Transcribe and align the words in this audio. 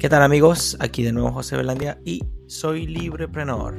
¿Qué 0.00 0.08
tal 0.08 0.22
amigos? 0.22 0.78
Aquí 0.80 1.02
de 1.02 1.12
nuevo 1.12 1.30
José 1.30 1.58
Belandia 1.58 2.00
y 2.06 2.24
soy 2.46 2.86
libreprenor. 2.86 3.74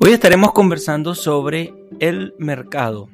Hoy 0.00 0.12
estaremos 0.12 0.52
conversando 0.52 1.14
sobre 1.14 1.74
el 2.00 2.34
mercado. 2.38 3.10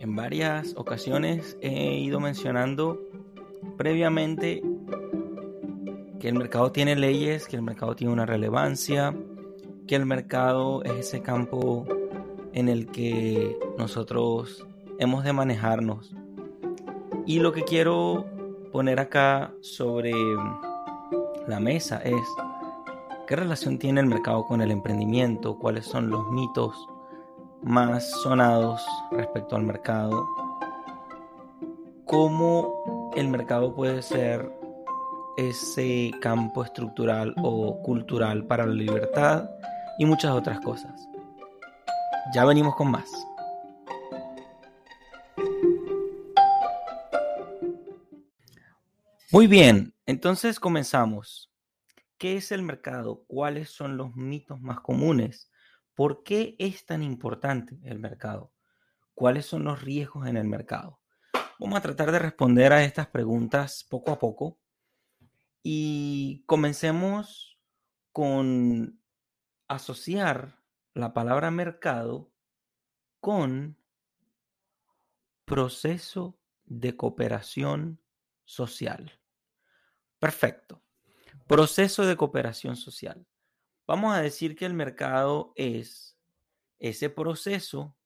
En 0.00 0.16
varias 0.16 0.74
ocasiones 0.76 1.56
he 1.60 1.94
ido 2.00 2.18
mencionando 2.18 3.00
previamente 3.76 4.64
que 6.18 6.28
el 6.28 6.34
mercado 6.34 6.72
tiene 6.72 6.96
leyes, 6.96 7.46
que 7.46 7.54
el 7.54 7.62
mercado 7.62 7.94
tiene 7.94 8.12
una 8.12 8.26
relevancia, 8.26 9.14
que 9.88 9.96
el 9.96 10.04
mercado 10.04 10.84
es 10.84 10.92
ese 10.92 11.22
campo 11.22 11.86
en 12.52 12.68
el 12.68 12.86
que 12.88 13.58
nosotros 13.78 14.66
hemos 14.98 15.24
de 15.24 15.32
manejarnos. 15.32 16.14
Y 17.26 17.40
lo 17.40 17.52
que 17.52 17.64
quiero 17.64 18.26
poner 18.70 19.00
acá 19.00 19.50
sobre 19.62 20.12
la 21.46 21.58
mesa 21.58 22.02
es 22.04 22.20
qué 23.26 23.34
relación 23.34 23.78
tiene 23.78 24.00
el 24.00 24.06
mercado 24.06 24.44
con 24.44 24.60
el 24.60 24.70
emprendimiento, 24.70 25.58
cuáles 25.58 25.86
son 25.86 26.10
los 26.10 26.30
mitos 26.30 26.86
más 27.62 28.10
sonados 28.22 28.86
respecto 29.10 29.56
al 29.56 29.62
mercado, 29.62 30.28
cómo 32.04 33.10
el 33.16 33.28
mercado 33.28 33.74
puede 33.74 34.02
ser 34.02 34.52
ese 35.38 36.10
campo 36.20 36.62
estructural 36.62 37.34
o 37.42 37.80
cultural 37.82 38.44
para 38.44 38.66
la 38.66 38.74
libertad 38.74 39.48
y 39.98 40.06
muchas 40.06 40.32
otras 40.32 40.60
cosas. 40.60 41.08
Ya 42.32 42.44
venimos 42.44 42.74
con 42.76 42.90
más. 42.90 43.10
Muy 49.30 49.46
bien, 49.46 49.94
entonces 50.06 50.58
comenzamos. 50.58 51.52
¿Qué 52.16 52.36
es 52.36 52.50
el 52.50 52.62
mercado? 52.62 53.24
¿Cuáles 53.28 53.70
son 53.70 53.96
los 53.96 54.16
mitos 54.16 54.60
más 54.60 54.80
comunes? 54.80 55.50
¿Por 55.94 56.22
qué 56.22 56.56
es 56.58 56.86
tan 56.86 57.02
importante 57.02 57.78
el 57.82 57.98
mercado? 57.98 58.52
¿Cuáles 59.14 59.46
son 59.46 59.64
los 59.64 59.82
riesgos 59.82 60.26
en 60.26 60.36
el 60.36 60.46
mercado? 60.46 61.00
Vamos 61.58 61.78
a 61.78 61.82
tratar 61.82 62.12
de 62.12 62.20
responder 62.20 62.72
a 62.72 62.84
estas 62.84 63.08
preguntas 63.08 63.84
poco 63.88 64.12
a 64.12 64.18
poco 64.18 64.58
y 65.62 66.44
comencemos 66.46 67.58
con 68.12 68.97
asociar 69.68 70.62
la 70.94 71.12
palabra 71.12 71.50
mercado 71.50 72.32
con 73.20 73.76
proceso 75.44 76.38
de 76.66 76.96
cooperación 76.96 78.00
social. 78.44 79.18
Perfecto. 80.18 80.82
Proceso 81.46 82.04
de 82.04 82.16
cooperación 82.16 82.76
social. 82.76 83.26
Vamos 83.86 84.14
a 84.14 84.20
decir 84.20 84.54
que 84.56 84.66
el 84.66 84.74
mercado 84.74 85.52
es 85.56 86.18
ese 86.78 87.08
proceso, 87.08 87.96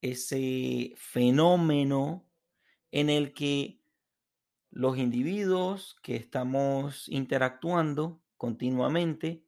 ese 0.00 0.94
fenómeno 0.96 2.28
en 2.90 3.10
el 3.10 3.32
que 3.32 3.80
los 4.70 4.98
individuos 4.98 5.96
que 6.02 6.16
estamos 6.16 7.08
interactuando 7.08 8.20
continuamente, 8.36 9.44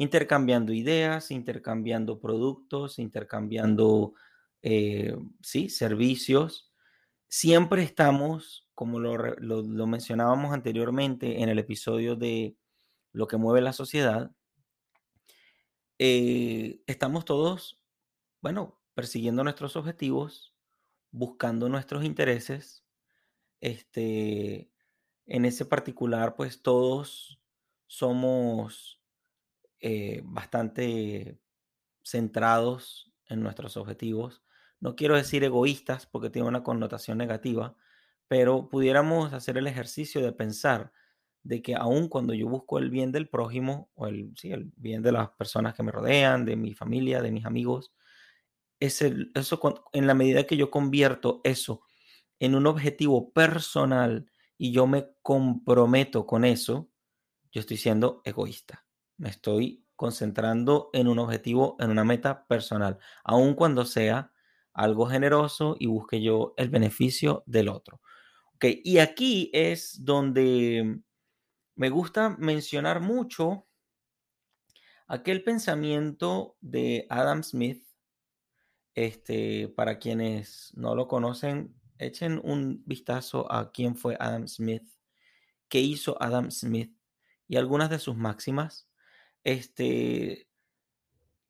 intercambiando 0.00 0.72
ideas, 0.72 1.30
intercambiando 1.30 2.18
productos, 2.20 2.98
intercambiando, 2.98 4.14
eh, 4.62 5.14
sí, 5.42 5.68
servicios, 5.68 6.72
siempre 7.28 7.82
estamos, 7.82 8.66
como 8.74 8.98
lo, 8.98 9.86
mencionábamos 9.86 10.54
anteriormente 10.54 11.42
en 11.42 11.50
el 11.50 11.58
episodio 11.58 12.16
de 12.16 12.56
lo 13.12 13.28
que 13.28 13.36
mueve 13.36 13.60
la 13.60 13.74
sociedad, 13.74 14.30
eh, 15.98 16.80
estamos 16.86 17.26
todos, 17.26 17.78
bueno, 18.40 18.80
persiguiendo 18.94 19.44
nuestros 19.44 19.76
objetivos, 19.76 20.54
buscando 21.10 21.68
nuestros 21.68 22.06
intereses, 22.06 22.86
este, 23.60 24.70
en 25.26 25.44
ese 25.44 25.66
particular, 25.66 26.36
pues 26.36 26.62
todos 26.62 27.38
somos 27.86 28.99
eh, 29.80 30.20
bastante 30.24 31.38
centrados 32.02 33.12
en 33.26 33.42
nuestros 33.42 33.76
objetivos. 33.76 34.42
No 34.80 34.96
quiero 34.96 35.16
decir 35.16 35.44
egoístas 35.44 36.06
porque 36.06 36.30
tiene 36.30 36.48
una 36.48 36.62
connotación 36.62 37.18
negativa, 37.18 37.76
pero 38.28 38.68
pudiéramos 38.68 39.32
hacer 39.32 39.58
el 39.58 39.66
ejercicio 39.66 40.22
de 40.22 40.32
pensar 40.32 40.92
de 41.42 41.62
que 41.62 41.74
aun 41.74 42.08
cuando 42.08 42.34
yo 42.34 42.48
busco 42.48 42.78
el 42.78 42.90
bien 42.90 43.12
del 43.12 43.28
prójimo 43.28 43.90
o 43.94 44.06
el, 44.06 44.32
bien 44.76 45.02
de 45.02 45.12
las 45.12 45.30
personas 45.30 45.74
que 45.74 45.82
me 45.82 45.92
rodean, 45.92 46.44
de 46.44 46.56
mi 46.56 46.74
familia, 46.74 47.22
de 47.22 47.32
mis 47.32 47.46
amigos, 47.46 47.92
es 48.78 49.02
eso 49.02 49.60
en 49.92 50.06
la 50.06 50.14
medida 50.14 50.46
que 50.46 50.56
yo 50.56 50.70
convierto 50.70 51.40
eso 51.44 51.82
en 52.38 52.54
un 52.54 52.66
objetivo 52.66 53.32
personal 53.32 54.30
y 54.56 54.72
yo 54.72 54.86
me 54.86 55.14
comprometo 55.22 56.26
con 56.26 56.44
eso, 56.44 56.90
yo 57.52 57.60
estoy 57.60 57.76
siendo 57.76 58.22
egoísta. 58.24 58.84
Me 59.20 59.28
estoy 59.28 59.84
concentrando 59.96 60.88
en 60.94 61.06
un 61.06 61.18
objetivo, 61.18 61.76
en 61.78 61.90
una 61.90 62.04
meta 62.04 62.46
personal, 62.46 62.98
aun 63.22 63.52
cuando 63.54 63.84
sea 63.84 64.32
algo 64.72 65.04
generoso 65.04 65.76
y 65.78 65.88
busque 65.88 66.22
yo 66.22 66.54
el 66.56 66.70
beneficio 66.70 67.44
del 67.44 67.68
otro. 67.68 68.00
Okay, 68.54 68.80
y 68.82 68.96
aquí 68.96 69.50
es 69.52 70.02
donde 70.02 71.00
me 71.74 71.90
gusta 71.90 72.30
mencionar 72.38 73.02
mucho 73.02 73.66
aquel 75.06 75.44
pensamiento 75.44 76.56
de 76.62 77.06
Adam 77.10 77.42
Smith. 77.42 77.84
Este, 78.94 79.68
para 79.68 79.98
quienes 79.98 80.72
no 80.76 80.94
lo 80.94 81.08
conocen, 81.08 81.78
echen 81.98 82.40
un 82.42 82.82
vistazo 82.86 83.52
a 83.52 83.70
quién 83.70 83.96
fue 83.96 84.16
Adam 84.18 84.48
Smith, 84.48 84.88
qué 85.68 85.80
hizo 85.80 86.20
Adam 86.22 86.50
Smith 86.50 86.96
y 87.46 87.56
algunas 87.56 87.90
de 87.90 87.98
sus 87.98 88.16
máximas. 88.16 88.89
Este, 89.44 90.48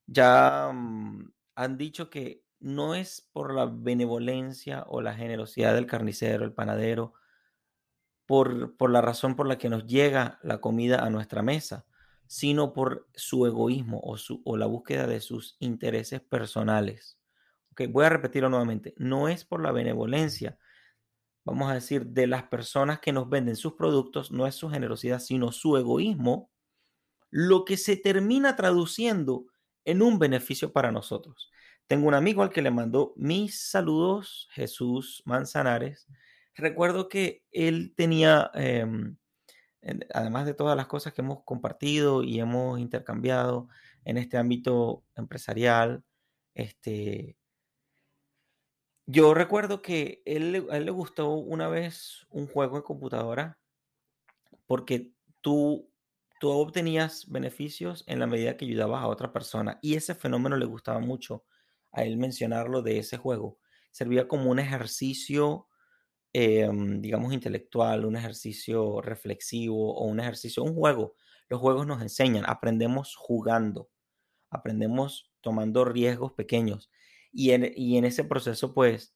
ya 0.07 0.71
mm, 0.73 1.33
han 1.55 1.79
dicho 1.79 2.11
que 2.11 2.45
no 2.59 2.95
es 2.95 3.29
por 3.33 3.55
la 3.55 3.67
benevolencia 3.67 4.85
o 4.89 5.01
la 5.01 5.15
generosidad 5.15 5.75
del 5.75 5.87
carnicero, 5.87 6.45
el 6.45 6.53
panadero, 6.53 7.15
por, 8.27 8.77
por 8.77 8.91
la 8.91 9.01
razón 9.01 9.35
por 9.35 9.47
la 9.47 9.59
que 9.59 9.69
nos 9.69 9.87
llega 9.87 10.39
la 10.43 10.61
comida 10.61 11.05
a 11.05 11.11
nuestra 11.11 11.43
mesa, 11.43 11.87
sino 12.27 12.73
por 12.73 13.09
su 13.15 13.47
egoísmo 13.47 14.01
o, 14.05 14.17
su, 14.17 14.41
o 14.45 14.57
la 14.57 14.67
búsqueda 14.67 15.07
de 15.07 15.21
sus 15.21 15.57
intereses 15.59 16.21
personales 16.21 17.21
voy 17.87 18.05
a 18.05 18.11
repetirlo 18.11 18.49
nuevamente. 18.49 18.95
No 18.97 19.29
es 19.29 19.45
por 19.45 19.63
la 19.63 19.73
benevolencia, 19.73 20.59
vamos 21.45 21.71
a 21.71 21.75
decir, 21.75 22.07
de 22.07 22.27
las 22.27 22.45
personas 22.45 23.01
que 23.01 23.13
nos 23.13 23.29
venden 23.29 23.57
sus 23.57 23.75
productos, 23.75 24.31
no 24.31 24.47
es 24.47 24.55
su 24.55 24.69
generosidad, 24.69 25.21
sino 25.21 25.53
su 25.53 25.77
egoísmo, 25.77 26.51
lo 27.31 27.65
que 27.65 27.77
se 27.77 27.97
termina 27.97 28.57
traduciendo 28.57 29.47
en 29.85 30.03
un 30.03 30.19
beneficio 30.19 30.73
para 30.73 30.93
nosotros. 30.93 31.51
Tengo 31.87 32.07
un 32.09 32.15
amigo 32.15 32.43
al 32.43 32.51
que 32.51 32.63
le 32.63 32.71
mandó 32.71 33.13
mis 33.17 33.61
saludos, 33.71 34.49
Jesús 34.53 35.23
Manzanares. 35.25 36.07
Recuerdo 36.55 37.09
que 37.09 37.45
él 37.51 37.95
tenía, 37.97 38.51
em, 38.55 39.17
además 40.15 40.47
de 40.47 40.55
todas 40.55 40.77
las 40.77 40.87
cosas 40.87 41.13
que 41.13 41.23
hemos 41.23 41.43
compartido 41.45 42.23
y 42.23 42.39
hemos 42.39 42.79
intercambiado 42.79 43.69
en 44.05 44.19
este 44.19 44.37
ámbito 44.37 45.05
empresarial, 45.17 46.05
este, 46.55 47.37
yo 49.07 49.35
recuerdo 49.35 49.83
que 49.83 50.23
él, 50.25 50.69
a 50.71 50.77
él 50.77 50.85
le 50.85 50.91
gustó 50.93 51.33
una 51.33 51.69
vez 51.69 52.27
un 52.31 52.47
juego 52.47 52.77
de 52.77 52.85
computadora 52.85 53.59
porque 54.67 55.11
tú, 55.41 55.91
tú 56.41 56.49
obtenías 56.49 57.31
beneficios 57.31 58.03
en 58.07 58.19
la 58.19 58.27
medida 58.27 58.57
que 58.57 58.65
ayudabas 58.65 59.03
a 59.03 59.09
otra 59.09 59.31
persona 59.31 59.79
y 59.83 59.95
ese 59.95 60.15
fenómeno 60.15 60.57
le 60.57 60.65
gustaba 60.65 60.99
mucho 60.99 61.45
a 61.93 62.03
él 62.03 62.17
mencionarlo 62.17 62.81
de 62.81 62.99
ese 62.99 63.19
juego. 63.19 63.59
Servía 63.91 64.27
como 64.27 64.51
un 64.51 64.59
ejercicio, 64.59 65.69
em, 66.33 67.03
digamos, 67.03 67.35
intelectual, 67.35 68.07
un 68.07 68.17
ejercicio 68.17 69.03
reflexivo 69.03 69.95
o 69.95 70.07
un 70.07 70.19
ejercicio, 70.19 70.63
un 70.63 70.75
juego. 70.75 71.15
Los 71.49 71.61
juegos 71.61 71.87
nos 71.87 72.01
enseñan, 72.01 72.45
aprendemos 72.47 73.17
jugando, 73.17 73.91
aprendemos 74.49 75.31
tomando 75.43 75.85
riesgos 75.85 76.33
pequeños. 76.33 76.91
Y 77.33 77.51
en, 77.51 78.05
ese 78.07 78.25
proceso, 78.25 78.73
pues, 78.73 79.15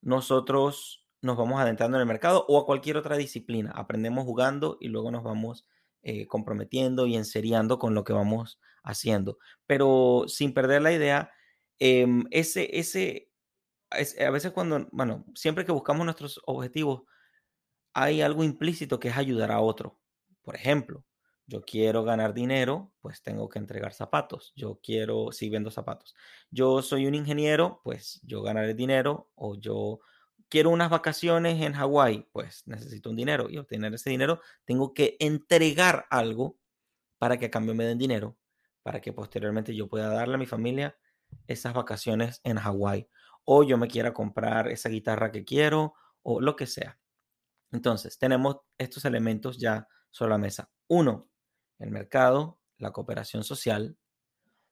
nosotros 0.00 1.06
nos 1.20 1.36
vamos 1.36 1.60
adentrando 1.60 1.98
en 1.98 2.02
el 2.02 2.08
mercado 2.08 2.46
o 2.48 2.58
a 2.58 2.64
cualquier 2.64 2.96
otra 2.96 3.18
disciplina. 3.18 3.70
Aprendemos 3.72 4.24
jugando 4.24 4.78
y 4.80 4.88
luego 4.88 5.10
nos 5.10 5.22
vamos 5.24 5.66
eh, 6.04 6.26
comprometiendo 6.26 7.06
y 7.06 7.16
enseriando 7.16 7.78
con 7.78 7.94
lo 7.94 8.04
que 8.04 8.12
vamos 8.12 8.60
haciendo. 8.82 9.38
Pero 9.66 10.24
sin 10.28 10.54
perder 10.54 10.82
la 10.82 10.92
idea, 10.92 11.30
em, 11.78 12.24
ese, 12.30 12.78
ese, 12.78 13.30
a 13.90 14.30
veces 14.30 14.52
cuando, 14.52 14.88
bueno, 14.92 15.24
siempre 15.34 15.64
que 15.64 15.72
buscamos 15.72 16.04
nuestros 16.04 16.40
objetivos, 16.46 17.02
hay 17.94 18.22
algo 18.22 18.44
implícito 18.44 19.00
que 19.00 19.08
es 19.08 19.16
ayudar 19.16 19.52
a 19.52 19.60
otro. 19.60 19.98
Por 20.42 20.56
ejemplo, 20.56 21.04
yo 21.46 21.62
quiero 21.62 22.04
ganar 22.04 22.34
dinero, 22.34 22.92
pues 23.00 23.22
tengo 23.22 23.48
que 23.48 23.58
entregar 23.58 23.92
zapatos. 23.92 24.52
Yo 24.56 24.80
quiero, 24.82 25.30
si 25.32 25.50
vendo 25.50 25.70
zapatos. 25.70 26.14
Yo 26.50 26.82
soy 26.82 27.06
un 27.06 27.14
ingeniero, 27.14 27.80
pues 27.84 28.20
yo 28.24 28.42
ganaré 28.42 28.74
dinero. 28.74 29.30
O 29.34 29.56
yo 29.56 30.00
quiero 30.54 30.70
unas 30.70 30.88
vacaciones 30.88 31.60
en 31.62 31.72
Hawái, 31.72 32.28
pues 32.30 32.62
necesito 32.68 33.10
un 33.10 33.16
dinero. 33.16 33.50
Y 33.50 33.58
obtener 33.58 33.92
ese 33.92 34.10
dinero, 34.10 34.40
tengo 34.64 34.94
que 34.94 35.16
entregar 35.18 36.06
algo 36.10 36.60
para 37.18 37.36
que 37.38 37.46
a 37.46 37.50
cambio 37.50 37.74
me 37.74 37.84
den 37.84 37.98
dinero, 37.98 38.38
para 38.84 39.00
que 39.00 39.12
posteriormente 39.12 39.74
yo 39.74 39.88
pueda 39.88 40.08
darle 40.10 40.36
a 40.36 40.38
mi 40.38 40.46
familia 40.46 40.96
esas 41.48 41.74
vacaciones 41.74 42.40
en 42.44 42.58
Hawái. 42.58 43.08
O 43.42 43.64
yo 43.64 43.76
me 43.78 43.88
quiera 43.88 44.14
comprar 44.14 44.68
esa 44.68 44.88
guitarra 44.90 45.32
que 45.32 45.44
quiero, 45.44 45.94
o 46.22 46.40
lo 46.40 46.54
que 46.54 46.68
sea. 46.68 47.00
Entonces, 47.72 48.16
tenemos 48.16 48.58
estos 48.78 49.04
elementos 49.06 49.58
ya 49.58 49.88
sobre 50.12 50.30
la 50.30 50.38
mesa. 50.38 50.70
Uno, 50.86 51.30
el 51.80 51.90
mercado, 51.90 52.60
la 52.78 52.92
cooperación 52.92 53.42
social. 53.42 53.98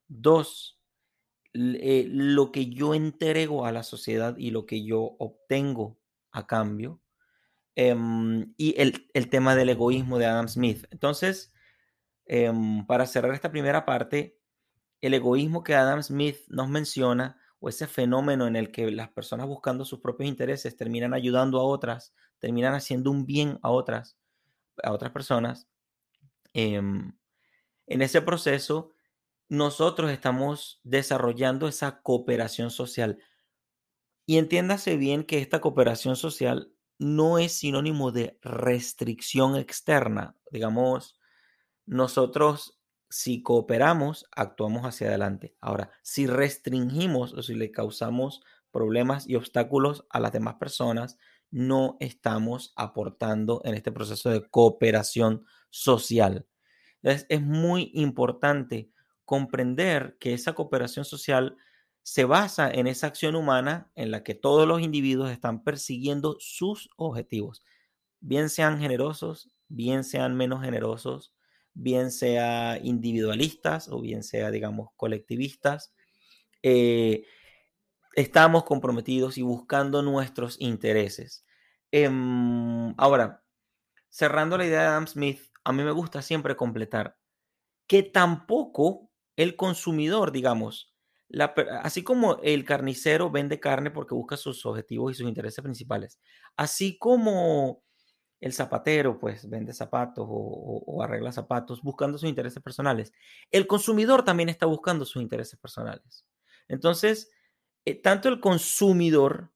Dos, 0.07 0.79
eh, 1.53 2.07
lo 2.09 2.51
que 2.51 2.67
yo 2.67 2.95
entrego 2.95 3.65
a 3.65 3.71
la 3.71 3.83
sociedad 3.83 4.35
y 4.37 4.51
lo 4.51 4.65
que 4.65 4.83
yo 4.83 5.15
obtengo 5.19 5.99
a 6.31 6.47
cambio. 6.47 6.99
Em, 7.75 8.53
y 8.57 8.75
el, 8.79 9.29
tema 9.29 9.55
del 9.55 9.69
egoísmo 9.69 10.19
de 10.19 10.25
Adam 10.27 10.47
Smith. 10.47 10.85
Entonces, 10.91 11.53
em, 12.25 12.85
para 12.85 13.05
cerrar 13.07 13.33
esta 13.33 13.51
primera 13.51 13.85
parte, 13.85 14.39
el 15.01 15.13
egoísmo 15.13 15.63
que 15.63 15.75
Adam 15.75 16.01
Smith 16.03 16.37
nos 16.49 16.69
menciona 16.69 17.39
o 17.59 17.69
ese 17.69 17.87
fenómeno 17.87 18.47
en 18.47 18.55
el 18.55 18.71
que 18.71 18.91
las 18.91 19.09
personas 19.09 19.47
buscando 19.47 19.85
sus 19.85 19.99
propios 19.99 20.29
intereses 20.29 20.75
terminan 20.77 21.13
ayudando 21.13 21.59
a 21.59 21.63
otras, 21.63 22.13
terminan 22.39 22.73
haciendo 22.75 23.11
un 23.11 23.25
bien 23.25 23.59
a 23.63 23.71
otras, 23.71 24.17
a 24.83 24.91
otras 24.91 25.11
personas. 25.11 25.67
Em, 26.53 27.13
en 27.87 28.01
ese 28.01 28.21
proceso, 28.21 28.92
nosotros 29.53 30.09
estamos 30.09 30.81
desarrollando 30.83 31.67
esa 31.67 32.01
cooperación 32.01 32.71
social. 32.71 33.19
Y 34.25 34.39
entiéndase 34.39 34.97
bien 34.97 35.23
que 35.23 35.37
esta 35.37 35.61
cooperación 35.61 36.15
social 36.15 36.73
no 36.97 37.37
es 37.37 37.51
sinónimo 37.51 38.11
de 38.11 38.39
restricción 38.41 39.55
externa. 39.55 40.35
Digamos, 40.49 41.19
nosotros 41.85 42.81
si 43.11 43.43
cooperamos, 43.43 44.25
actuamos 44.31 44.87
hacia 44.87 45.09
adelante. 45.09 45.55
Ahora, 45.61 45.91
si 46.01 46.25
restringimos 46.25 47.33
o 47.33 47.43
si 47.43 47.53
le 47.53 47.69
causamos 47.69 48.41
problemas 48.71 49.29
y 49.29 49.35
obstáculos 49.35 50.07
a 50.09 50.19
las 50.19 50.31
demás 50.31 50.55
personas, 50.55 51.19
no 51.51 51.95
estamos 51.99 52.73
aportando 52.75 53.61
en 53.65 53.75
este 53.75 53.91
proceso 53.91 54.31
de 54.31 54.49
cooperación 54.49 55.45
social. 55.69 56.47
Entonces, 57.03 57.27
es 57.29 57.43
muy 57.43 57.91
importante 57.93 58.92
comprender 59.33 60.15
que 60.19 60.35
esa 60.35 60.53
cooperación 60.53 61.05
social 61.05 61.57
se 62.03 62.23
basa 62.23 62.69
en 62.69 62.85
esa 62.85 63.07
acción 63.07 63.33
humana 63.33 63.91
en 63.95 64.11
la 64.11 64.21
que 64.21 64.35
todos 64.35 64.67
los 64.67 64.79
individuos 64.79 65.31
están 65.31 65.63
persiguiendo 65.63 66.37
sus 66.39 66.91
objetivos, 66.97 67.63
bien 68.19 68.47
sean 68.51 68.79
generosos, 68.79 69.51
bien 69.69 70.03
sean 70.03 70.35
menos 70.37 70.61
generosos, 70.61 71.33
bien 71.73 72.11
sea 72.11 72.77
individualistas 72.77 73.89
o 73.89 74.01
bien 74.01 74.21
sea, 74.21 74.51
digamos, 74.51 74.89
colectivistas. 74.97 75.95
Eh, 76.61 77.25
estamos 78.15 78.65
comprometidos 78.65 79.39
y 79.39 79.41
buscando 79.41 80.03
nuestros 80.03 80.57
intereses. 80.59 81.43
Em, 81.89 82.93
ahora, 82.99 83.43
cerrando 84.09 84.59
la 84.59 84.67
idea 84.67 84.81
de 84.81 84.87
Adam 84.89 85.07
Smith, 85.07 85.41
a 85.63 85.73
mí 85.73 85.81
me 85.81 85.91
gusta 85.91 86.21
siempre 86.21 86.55
completar 86.55 87.17
que 87.87 88.03
tampoco 88.03 89.09
el 89.35 89.55
consumidor, 89.55 90.31
digamos, 90.31 90.93
así 91.81 92.03
como 92.03 92.39
el 92.43 92.63
carnicero 92.65 93.31
vende 93.31 93.59
carne 93.59 93.91
porque 93.91 94.13
busca 94.13 94.37
sus 94.37 94.65
objetivos 94.65 95.11
y 95.11 95.15
sus 95.15 95.27
intereses 95.27 95.63
principales, 95.63 96.19
así 96.55 96.97
como 96.97 97.83
el 98.39 98.51
zapatero 98.51 99.19
pues 99.19 99.49
vende 99.49 99.73
zapatos 99.73 100.25
o, 100.29 101.01
arregla 101.01 101.31
zapatos 101.31 101.81
buscando 101.81 102.17
sus 102.17 102.27
intereses 102.27 102.61
personales. 102.61 103.13
El 103.51 103.67
consumidor 103.67 104.25
también 104.25 104.49
está 104.49 104.65
buscando 104.65 105.05
sus 105.05 105.21
intereses 105.21 105.57
personales. 105.57 106.25
Entonces, 106.67 107.31
eh, 107.85 107.95
tanto 107.95 108.27
el 108.27 108.41
consumidor 108.41 109.53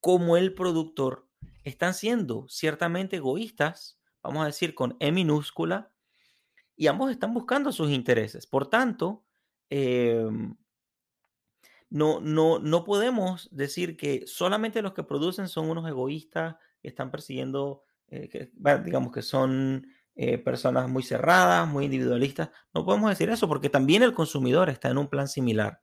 como 0.00 0.38
el 0.38 0.54
productor 0.54 1.28
están 1.64 1.92
siendo 1.92 2.46
ciertamente 2.48 3.16
egoístas, 3.16 4.00
vamos 4.22 4.42
a 4.42 4.46
decir 4.46 4.74
con 4.74 4.96
E 5.00 5.12
minúscula, 5.12 5.92
y 6.80 6.86
ambos 6.86 7.10
están 7.10 7.34
buscando 7.34 7.72
sus 7.72 7.90
intereses. 7.90 8.46
Por 8.46 8.70
tanto, 8.70 9.26
em, 9.68 10.56
no, 11.90 12.22
no, 12.22 12.58
no 12.58 12.84
podemos 12.84 13.50
decir 13.52 13.98
que 13.98 14.26
solamente 14.26 14.80
los 14.80 14.94
que 14.94 15.02
producen 15.02 15.48
son 15.48 15.68
unos 15.68 15.86
egoístas 15.86 16.56
que 16.80 16.88
están 16.88 17.10
persiguiendo 17.10 17.82
eh, 18.08 18.50
digamos 18.82 19.12
que 19.12 19.20
son 19.20 19.88
eh, 20.14 20.38
personas 20.38 20.88
muy 20.88 21.02
cerradas, 21.02 21.68
muy 21.68 21.84
individualistas. 21.84 22.48
No 22.72 22.86
podemos 22.86 23.10
decir 23.10 23.28
eso 23.28 23.46
porque 23.46 23.68
también 23.68 24.02
el 24.02 24.14
consumidor 24.14 24.70
está 24.70 24.88
en 24.88 24.96
un 24.96 25.08
plan 25.08 25.28
similar. 25.28 25.82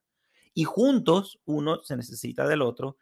Y 0.56 0.64
juntos 0.64 1.40
uno 1.46 1.84
se 1.84 1.96
necesita 1.96 2.48
del 2.48 2.64
otro 2.64 2.98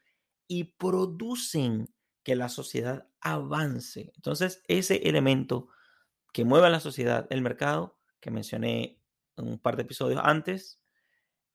y 0.50 0.66
producen 0.66 1.88
que 2.24 2.36
la 2.36 2.50
sociedad 2.50 3.08
avance. 3.22 4.12
Entonces, 4.18 4.62
ese 4.68 4.98
elemento 5.08 5.70
que 6.36 6.44
mueve 6.44 6.68
a 6.68 6.70
la 6.70 6.82
sociedad, 6.82 7.28
el 7.30 7.42
mercado, 7.42 7.98
que 8.20 8.30
mencioné 8.30 9.00
en 9.38 9.48
un 9.48 9.58
par 9.58 9.78
de 9.78 9.84
episodios 9.84 10.20
antes, 10.22 10.82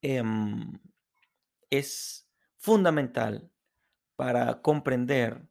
em, 0.01 0.81
es 1.69 2.27
fundamental 2.57 3.53
para 4.17 4.63
comprender 4.63 5.47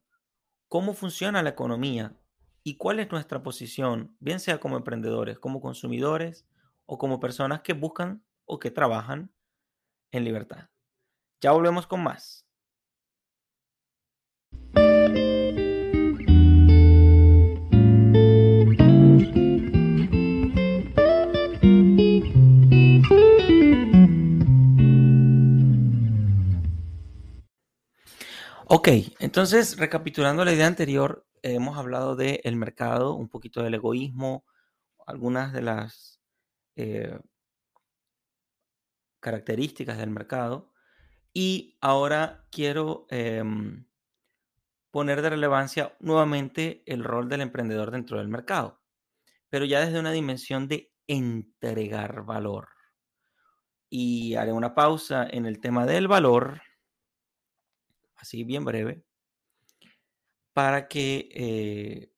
cómo 0.66 0.94
funciona 0.94 1.44
la 1.44 1.50
economía 1.50 2.20
y 2.64 2.76
cuál 2.76 2.98
es 2.98 3.12
nuestra 3.12 3.40
posición, 3.44 4.16
bien 4.18 4.40
sea 4.40 4.58
como 4.58 4.76
emprendedores, 4.76 5.38
como 5.38 5.60
consumidores 5.60 6.48
o 6.86 6.98
como 6.98 7.20
personas 7.20 7.60
que 7.60 7.74
buscan 7.74 8.24
o 8.46 8.58
que 8.58 8.72
trabajan 8.72 9.32
en 10.10 10.24
libertad. 10.24 10.70
Ya 11.40 11.52
volvemos 11.52 11.86
con 11.86 12.02
más. 12.02 12.49
Ok, 28.72 28.86
entonces 29.18 29.76
recapitulando 29.78 30.44
la 30.44 30.52
idea 30.52 30.68
anterior, 30.68 31.26
hemos 31.42 31.76
hablado 31.76 32.14
del 32.14 32.54
mercado, 32.54 33.14
un 33.14 33.28
poquito 33.28 33.64
del 33.64 33.74
egoísmo, 33.74 34.44
algunas 35.08 35.52
de 35.52 35.62
las 35.62 36.20
eh, 36.76 37.18
características 39.18 39.98
del 39.98 40.10
mercado. 40.10 40.72
Y 41.32 41.78
ahora 41.80 42.46
quiero 42.52 43.06
em, 43.10 43.86
poner 44.92 45.20
de 45.20 45.30
relevancia 45.30 45.96
nuevamente 45.98 46.84
el 46.86 47.02
rol 47.02 47.28
del 47.28 47.40
emprendedor 47.40 47.90
dentro 47.90 48.18
del 48.18 48.28
mercado, 48.28 48.80
pero 49.48 49.64
ya 49.64 49.80
desde 49.80 49.98
una 49.98 50.12
dimensión 50.12 50.68
de 50.68 50.92
entregar 51.08 52.22
valor. 52.24 52.68
Y 53.88 54.36
haré 54.36 54.52
una 54.52 54.76
pausa 54.76 55.26
en 55.28 55.46
el 55.46 55.58
tema 55.58 55.86
del 55.86 56.06
valor 56.06 56.62
así 58.20 58.44
bien 58.44 58.64
breve, 58.64 59.02
para 60.52 60.88
que 60.88 61.28
eh, 61.32 62.12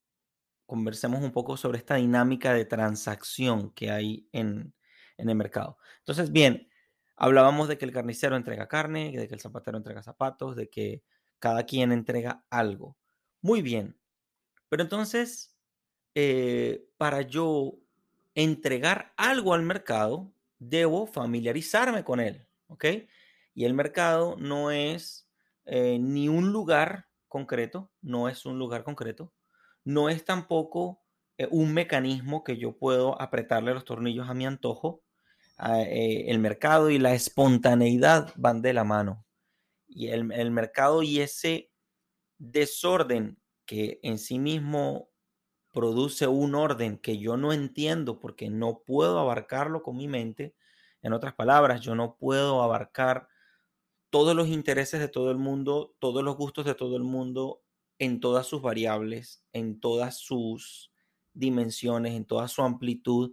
conversemos 0.67 1.23
un 1.23 1.33
poco 1.33 1.57
sobre 1.57 1.79
esta 1.79 1.97
dinámica 1.97 2.55
de 2.55 2.65
transacción 2.65 3.71
que 3.73 3.91
hay 3.91 4.29
en, 4.33 4.75
el 5.19 5.35
mercado. 5.37 5.79
Entonces, 5.99 6.33
bien, 6.33 6.69
hablábamos 7.15 7.69
de 7.69 7.79
que 7.79 7.85
el 7.85 7.93
carnicero 7.93 8.37
entrega 8.37 8.67
carne, 8.67 9.13
de 9.13 9.29
que 9.29 9.35
el 9.35 9.41
zapatero 9.41 9.77
entrega 9.77 10.03
zapatos, 10.03 10.57
de 10.57 10.69
que 10.69 11.05
cada 11.39 11.65
quien 11.65 11.93
entrega 11.93 12.45
algo. 12.51 12.97
Muy 13.41 13.63
bien. 13.63 13.97
Pero 14.69 14.83
entonces, 14.83 15.57
eh, 16.15 16.89
para 16.97 17.23
yo 17.23 17.79
entregar 18.35 19.13
algo 19.17 19.55
al 19.55 19.63
mercado, 19.63 20.33
debo 20.59 21.07
familiarizarme 21.07 22.05
con 22.05 22.21
él, 22.21 22.47
¿ok? 22.69 22.85
Y 23.55 23.65
el 23.65 23.75
mercado 23.75 24.37
no 24.39 24.71
es 24.71 25.22
eh, 25.65 25.99
ni 25.99 26.29
un 26.29 26.53
lugar 26.53 27.07
concreto, 27.29 27.91
no 28.01 28.29
es 28.29 28.47
un 28.47 28.59
lugar 28.59 28.85
concreto, 28.85 29.33
no 29.85 30.09
es 30.09 30.25
tampoco 30.25 31.03
eh, 31.39 31.49
un 31.51 31.73
mecanismo 31.73 32.45
que 32.45 32.57
yo 32.57 32.77
puedo 32.77 33.21
apretarle 33.21 33.75
los 33.75 33.85
tornillos 33.85 34.29
a 34.29 34.35
mi 34.35 34.47
antojo. 34.47 35.03
Eh, 35.65 36.25
el 36.29 36.39
mercado 36.39 36.91
y 36.91 36.99
la 36.99 37.15
espontaneidad 37.15 38.33
van 38.37 38.63
de 38.63 38.73
la 38.73 38.85
mano. 38.85 39.25
Y 39.87 40.09
el, 40.09 40.33
el 40.33 40.51
mercado 40.51 41.03
y 41.03 41.21
ese 41.21 41.71
desorden 42.39 43.39
que 43.67 44.01
en 44.03 44.19
sí 44.19 44.39
mismo 44.39 45.11
produce 45.73 46.27
un 46.27 46.55
orden 46.55 46.99
que 46.99 47.19
yo 47.19 47.37
no 47.37 47.53
entiendo 47.53 48.21
porque 48.21 48.51
no 48.51 48.83
puedo 48.85 49.19
abarcarlo 49.19 49.83
con 49.83 49.97
mi 49.97 50.09
mente. 50.09 50.55
En 51.01 51.13
otras 51.13 51.35
palabras, 51.35 51.81
yo 51.81 51.95
no 51.95 52.17
puedo 52.17 52.63
abarcar 52.63 53.29
todos 54.13 54.37
los 54.37 54.49
intereses 54.49 55.01
de 55.01 55.09
todo 55.09 55.31
el 55.31 55.39
mundo, 55.39 55.97
todos 55.99 56.23
los 56.23 56.37
gustos 56.37 56.67
de 56.67 56.75
todo 56.75 56.99
el 56.99 57.03
mundo 57.03 57.63
en 57.99 58.21
todas 58.21 58.47
sus 58.47 58.61
variables, 58.61 59.43
en 59.55 59.81
todas 59.81 60.19
sus 60.19 60.93
dimensiones, 61.33 62.13
en 62.13 62.27
toda 62.27 62.47
su 62.49 62.61
amplitud. 62.61 63.33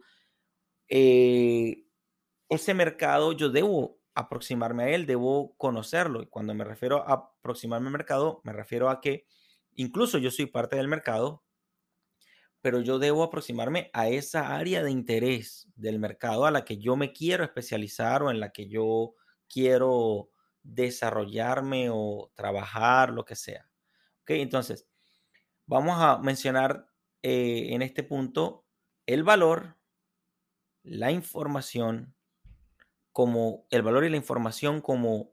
Eh, 0.87 1.83
ese 2.47 2.73
mercado 2.73 3.33
yo 3.33 3.49
debo 3.49 3.99
aproximarme 4.15 4.83
a 4.83 4.89
él, 4.91 5.05
debo 5.05 5.53
conocerlo. 5.57 6.21
Y 6.21 6.27
cuando 6.27 6.53
me 6.53 6.63
refiero 6.63 7.05
a 7.05 7.13
aproximarme 7.41 7.87
al 7.87 7.93
mercado, 7.93 8.39
me 8.45 8.53
refiero 8.53 8.89
a 8.89 9.01
que 9.01 9.25
incluso 9.75 10.17
yo 10.17 10.31
soy 10.31 10.45
parte 10.45 10.77
del 10.77 10.87
mercado, 10.87 11.43
pero 12.61 12.79
yo 12.79 12.99
debo 12.99 13.23
aproximarme 13.23 13.89
a 13.91 14.07
esa 14.07 14.55
área 14.55 14.81
de 14.81 14.91
interés 14.91 15.67
del 15.75 15.99
mercado 15.99 16.45
a 16.45 16.51
la 16.51 16.63
que 16.63 16.77
yo 16.77 16.95
me 16.95 17.11
quiero 17.11 17.43
especializar 17.43 18.23
o 18.23 18.31
en 18.31 18.39
la 18.39 18.53
que 18.53 18.69
yo 18.69 19.15
quiero 19.49 20.29
desarrollarme 20.63 21.89
o 21.91 22.31
trabajar, 22.35 23.11
lo 23.11 23.25
que 23.25 23.35
sea. 23.35 23.69
¿Ok? 24.21 24.31
Entonces, 24.31 24.87
vamos 25.65 25.97
a 25.99 26.17
mencionar 26.19 26.87
eh, 27.21 27.67
en 27.73 27.81
este 27.81 28.03
punto 28.03 28.65
el 29.05 29.23
valor, 29.23 29.77
la 30.83 31.11
información, 31.11 32.15
como 33.11 33.65
el 33.69 33.81
valor 33.81 34.05
y 34.05 34.09
la 34.09 34.17
información 34.17 34.81
como, 34.81 35.31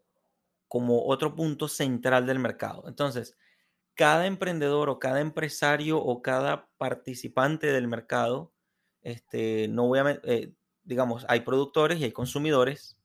como 0.68 1.06
otro 1.06 1.34
punto 1.34 1.68
central 1.68 2.26
del 2.26 2.38
mercado. 2.38 2.88
Entonces, 2.88 3.36
cada 3.94 4.26
emprendedor 4.26 4.88
o 4.90 4.98
cada 4.98 5.20
empresario 5.20 5.98
o 5.98 6.22
cada 6.22 6.68
participante 6.76 7.68
del 7.68 7.88
mercado, 7.88 8.52
este, 9.02 9.68
no 9.68 9.86
voy 9.88 9.98
a, 10.00 10.20
eh, 10.24 10.52
digamos, 10.84 11.24
hay 11.28 11.40
productores 11.40 11.98
y 11.98 12.04
hay 12.04 12.12
consumidores, 12.12 12.95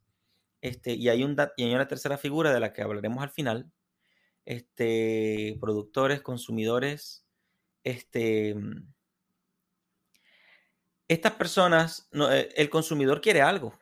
este, 0.62 0.94
y, 0.94 1.10
hay 1.10 1.24
un, 1.24 1.36
y 1.58 1.64
hay 1.64 1.76
una 1.76 1.88
tercera 1.88 2.18
figura 2.18 2.54
de 2.54 2.60
la 2.60 2.74
que 2.74 2.82
hablaremos 2.82 3.24
al 3.24 3.32
final, 3.32 3.72
este, 4.46 5.58
productores, 5.60 6.22
consumidores, 6.22 7.26
este, 7.84 8.56
estas 11.08 11.34
personas, 11.34 12.10
eh, 12.32 12.50
el 12.56 12.70
consumidor 12.70 13.22
quiere 13.22 13.42
algo 13.42 13.78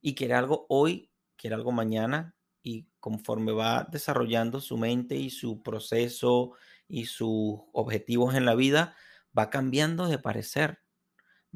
y 0.00 0.14
quiere 0.14 0.34
algo 0.34 0.66
hoy, 0.68 1.10
quiere 1.36 1.54
algo 1.54 1.72
mañana, 1.72 2.34
y 2.62 2.86
conforme 3.00 3.52
va 3.52 3.86
desarrollando 3.90 4.60
su 4.60 4.76
mente 4.76 5.16
y 5.16 5.30
su 5.30 5.62
proceso 5.62 6.52
y 6.88 7.06
sus 7.06 7.60
objetivos 7.72 8.34
en 8.34 8.44
la 8.44 8.54
vida, 8.54 8.96
va 9.36 9.50
cambiando 9.50 10.06
de 10.06 10.18
parecer, 10.18 10.81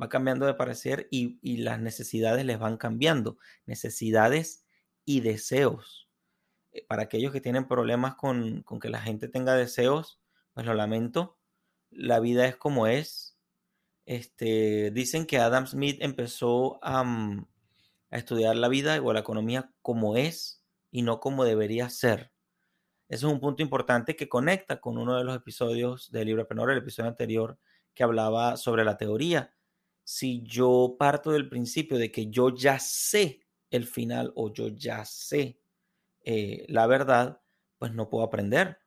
va 0.01 0.09
cambiando 0.09 0.47
de 0.47 0.55
parecer 0.55 1.09
y, 1.11 1.39
las 1.59 1.81
necesidades 1.81 2.45
les 2.45 2.59
van 2.59 2.77
cambiando, 2.77 3.39
necesidades 3.67 4.65
y 5.05 5.21
deseos. 5.21 6.09
Eh, 6.73 6.85
para 6.89 7.03
aquellos 7.05 7.33
que 7.33 7.41
tienen 7.41 7.67
problemas 7.67 8.15
con, 8.17 8.65
que 8.81 8.89
la 8.89 9.01
gente 9.01 9.29
tenga 9.29 9.55
deseos, 9.55 10.21
pues 10.55 10.67
lo 10.67 10.75
lamento, 10.75 11.39
la 11.91 12.21
vida 12.21 12.47
es 12.47 12.57
como 12.57 12.87
es. 12.87 13.39
Este, 14.05 14.91
dicen 14.93 15.27
que 15.27 15.39
Adam 15.39 15.67
Smith 15.67 15.99
empezó 16.01 16.79
a, 16.85 17.03
mm, 17.05 17.47
estudiar 18.11 18.57
la 18.57 18.69
vida 18.69 19.01
o 19.03 19.13
la 19.13 19.21
economía 19.21 19.73
como 19.83 20.17
es 20.17 20.63
y 20.91 21.03
no 21.03 21.21
como 21.21 21.45
debería 21.45 21.91
ser. 21.91 22.33
Eso 23.09 23.29
es 23.29 23.33
un 23.33 23.41
punto 23.41 23.63
importante 23.63 24.17
que 24.17 24.29
conecta 24.29 24.81
con 24.81 24.99
uno 24.99 25.17
de 25.17 25.25
los 25.25 25.37
episodios 25.37 26.11
del 26.11 26.27
libro 26.27 26.47
Penor, 26.49 26.71
el 26.71 26.79
episodio 26.79 27.09
anterior 27.09 27.59
que 27.95 28.05
hablaba 28.05 28.57
sobre 28.57 28.85
la 28.85 28.97
teoría. 28.97 29.56
Si 30.07 30.43
yo 30.45 30.95
parto 30.99 31.33
del 31.33 31.49
principio 31.49 31.99
de 31.99 32.13
que 32.13 32.29
yo 32.29 32.55
ya 32.55 32.79
sé 32.79 33.41
el 33.71 33.87
final 33.87 34.33
o 34.37 34.53
yo 34.53 34.69
ya 34.69 35.05
sé 35.05 35.59
eh, 36.23 36.65
la 36.69 36.87
verdad, 36.87 37.41
pues 37.79 37.93
no 37.93 38.09
puedo 38.09 38.25
aprender. 38.25 38.79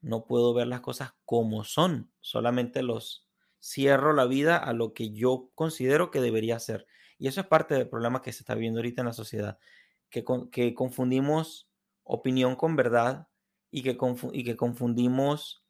No 0.00 0.24
puedo 0.26 0.54
ver 0.54 0.66
las 0.66 0.80
cosas 0.80 1.12
como 1.24 1.64
son. 1.64 2.10
Solamente 2.20 2.82
los 2.82 3.28
cierro 3.60 4.12
la 4.12 4.24
vida 4.24 4.56
a 4.56 4.72
lo 4.72 4.94
que 4.94 5.10
yo 5.10 5.50
considero 5.54 6.10
que 6.10 6.20
debería 6.20 6.58
ser. 6.58 6.86
Y 7.18 7.26
eso 7.28 7.40
es 7.40 7.46
parte 7.46 7.74
del 7.74 7.88
problema 7.88 8.22
que 8.22 8.32
se 8.32 8.40
está 8.40 8.54
viendo 8.54 8.78
ahorita 8.78 9.02
en 9.02 9.06
la 9.06 9.12
sociedad 9.12 9.58
que, 10.10 10.74
confundimos 10.74 11.68
opinión 12.04 12.56
con 12.56 12.76
verdad 12.76 13.28
y 13.70 13.82
que, 13.82 13.96
que 14.44 14.56
confundimos 14.56 15.64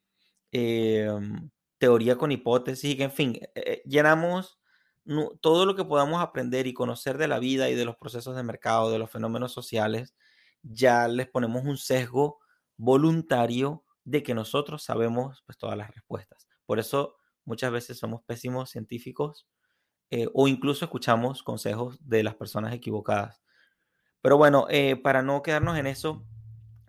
em, 0.51 1.49
teoría 1.77 2.17
con 2.17 2.31
hipótesis, 2.31 2.95
que 2.95 3.03
en 3.03 3.11
fin, 3.11 3.35
eh, 3.35 3.51
eh, 3.55 3.81
llenamos 5.09 5.39
todo 5.41 5.65
lo 5.65 5.75
que 5.75 5.85
podamos 5.85 6.21
aprender 6.21 6.67
y 6.67 6.73
conocer 6.73 7.17
de 7.17 7.27
la 7.27 7.39
vida 7.39 7.69
y 7.69 7.75
de 7.75 7.85
los 7.85 7.97
procesos 7.97 8.35
de 8.35 8.43
mercado, 8.43 8.91
de 8.91 8.99
los 8.99 9.09
fenómenos 9.09 9.51
sociales, 9.51 10.15
ya 10.61 11.07
les 11.07 11.27
ponemos 11.27 11.63
un 11.65 11.77
sesgo 11.77 12.39
voluntario 12.77 13.83
de 14.03 14.23
que 14.23 14.33
nosotros 14.33 14.83
sabemos 14.83 15.43
pues, 15.45 15.57
todas 15.57 15.77
las 15.77 15.91
respuestas. 15.91 16.47
Por 16.65 16.79
eso 16.79 17.17
muchas 17.45 17.71
veces 17.71 17.97
somos 17.97 18.21
pésimos 18.23 18.69
científicos 18.69 19.47
eh, 20.11 20.27
o 20.33 20.47
incluso 20.47 20.85
escuchamos 20.85 21.43
consejos 21.43 21.97
de 22.01 22.23
las 22.23 22.35
personas 22.35 22.73
equivocadas. 22.73 23.41
Pero 24.21 24.37
bueno, 24.37 24.67
eh, 24.69 24.95
para 24.95 25.21
no 25.21 25.41
quedarnos 25.41 25.77
en 25.77 25.87
eso, 25.87 26.25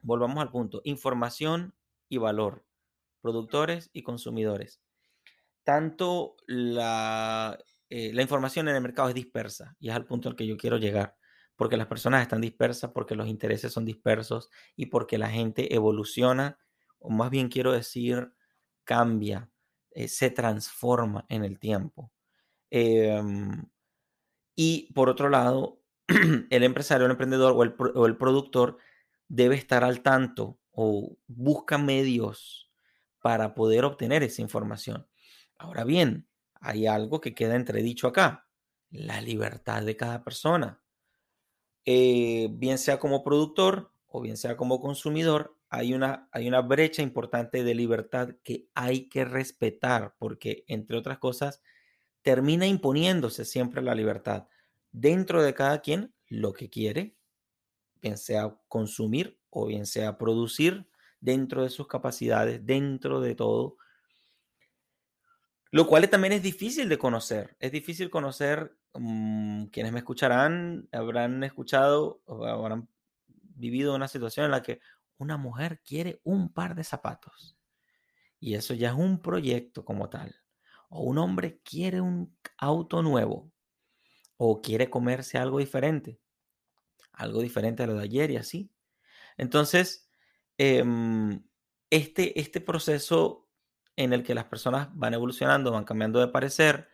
volvamos 0.02 0.38
al 0.38 0.50
punto. 0.50 0.80
Información 0.84 1.74
y 2.08 2.18
valor. 2.18 2.64
Productores 3.20 3.90
y 3.92 4.02
consumidores. 4.02 4.80
Tanto 5.62 6.36
la, 6.46 7.58
eh, 7.90 8.12
la 8.14 8.22
información 8.22 8.68
en 8.68 8.76
el 8.76 8.82
mercado 8.82 9.08
es 9.08 9.14
dispersa 9.14 9.76
y 9.80 9.90
es 9.90 9.94
al 9.94 10.06
punto 10.06 10.28
al 10.28 10.36
que 10.36 10.46
yo 10.46 10.56
quiero 10.56 10.78
llegar. 10.78 11.16
Porque 11.56 11.76
las 11.76 11.88
personas 11.88 12.22
están 12.22 12.40
dispersas, 12.40 12.92
porque 12.92 13.14
los 13.14 13.28
intereses 13.28 13.72
son 13.72 13.84
dispersos 13.84 14.48
y 14.76 14.86
porque 14.86 15.18
la 15.18 15.28
gente 15.28 15.74
evoluciona, 15.74 16.58
o 16.98 17.10
más 17.10 17.30
bien 17.30 17.48
quiero 17.48 17.72
decir, 17.72 18.32
cambia, 18.84 19.50
eh, 19.90 20.08
se 20.08 20.30
transforma 20.30 21.26
en 21.28 21.44
el 21.44 21.58
tiempo. 21.58 22.12
Em, 22.70 23.64
y 24.54 24.92
por 24.92 25.08
otro 25.08 25.28
lado, 25.28 25.80
el 26.50 26.62
empresario, 26.62 27.06
el 27.06 27.12
emprendedor 27.12 27.54
o 27.56 28.06
el, 28.06 28.16
productor 28.16 28.78
debe 29.28 29.56
estar 29.56 29.84
al 29.84 30.02
tanto 30.02 30.58
o 30.70 31.16
busca 31.26 31.78
medios 31.78 32.70
para 33.20 33.54
poder 33.54 33.84
obtener 33.84 34.22
esa 34.22 34.42
información. 34.42 35.06
Ahora 35.58 35.84
bien, 35.84 36.29
hay 36.60 36.86
algo 36.86 37.20
que 37.20 37.34
queda 37.34 37.56
entredicho 37.56 38.06
acá, 38.08 38.48
la 38.90 39.20
libertad 39.20 39.82
de 39.82 39.96
cada 39.96 40.22
persona. 40.24 40.82
Eh, 41.84 42.48
bien 42.52 42.78
sea 42.78 42.98
como 42.98 43.24
productor 43.24 43.92
o 44.06 44.20
bien 44.20 44.36
sea 44.36 44.56
como 44.56 44.80
consumidor, 44.80 45.56
hay 45.70 45.94
una, 45.94 46.28
hay 46.32 46.48
una 46.48 46.60
brecha 46.62 47.00
importante 47.02 47.62
de 47.64 47.74
libertad 47.74 48.30
que 48.42 48.68
hay 48.74 49.08
que 49.08 49.24
respetar 49.24 50.16
porque, 50.18 50.64
entre 50.66 50.96
otras 50.98 51.18
cosas, 51.18 51.62
termina 52.22 52.66
imponiéndose 52.66 53.44
siempre 53.44 53.82
la 53.82 53.94
libertad 53.94 54.48
dentro 54.92 55.42
de 55.42 55.54
cada 55.54 55.80
quien 55.80 56.14
lo 56.28 56.52
que 56.52 56.70
quiere, 56.70 57.16
bien 58.02 58.18
sea 58.18 58.56
consumir 58.68 59.40
o 59.50 59.66
bien 59.66 59.86
sea 59.86 60.18
producir 60.18 60.88
dentro 61.20 61.62
de 61.62 61.70
sus 61.70 61.86
capacidades, 61.86 62.64
dentro 62.66 63.20
de 63.20 63.34
todo. 63.34 63.76
Lo 65.72 65.86
cual 65.86 66.08
también 66.10 66.32
es 66.32 66.42
difícil 66.42 66.88
de 66.88 66.98
conocer. 66.98 67.56
Es 67.60 67.70
difícil 67.70 68.10
conocer, 68.10 68.76
mm, 68.94 69.66
quienes 69.66 69.92
me 69.92 70.00
escucharán, 70.00 70.88
habrán 70.92 71.44
escuchado 71.44 72.22
o 72.24 72.44
habrán 72.44 72.88
vivido 73.28 73.94
una 73.94 74.08
situación 74.08 74.46
en 74.46 74.50
la 74.52 74.62
que 74.62 74.80
una 75.18 75.36
mujer 75.36 75.80
quiere 75.84 76.20
un 76.24 76.52
par 76.52 76.74
de 76.74 76.82
zapatos. 76.82 77.56
Y 78.40 78.54
eso 78.54 78.74
ya 78.74 78.90
es 78.90 78.94
un 78.96 79.20
proyecto 79.20 79.84
como 79.84 80.08
tal. 80.08 80.34
O 80.88 81.02
un 81.02 81.18
hombre 81.18 81.60
quiere 81.62 82.00
un 82.00 82.36
auto 82.58 83.02
nuevo 83.02 83.52
o 84.38 84.62
quiere 84.62 84.90
comerse 84.90 85.38
algo 85.38 85.58
diferente, 85.58 86.18
algo 87.12 87.42
diferente 87.42 87.82
a 87.82 87.86
lo 87.86 87.94
de 87.94 88.04
ayer 88.04 88.30
y 88.30 88.36
así. 88.38 88.70
Entonces, 89.36 90.08
em, 90.58 91.44
este, 91.90 92.40
este 92.40 92.60
proceso 92.60 93.49
en 93.96 94.12
el 94.12 94.22
que 94.22 94.34
las 94.34 94.44
personas 94.44 94.88
van 94.92 95.14
evolucionando, 95.14 95.72
van 95.72 95.84
cambiando 95.84 96.20
de 96.20 96.28
parecer, 96.28 96.88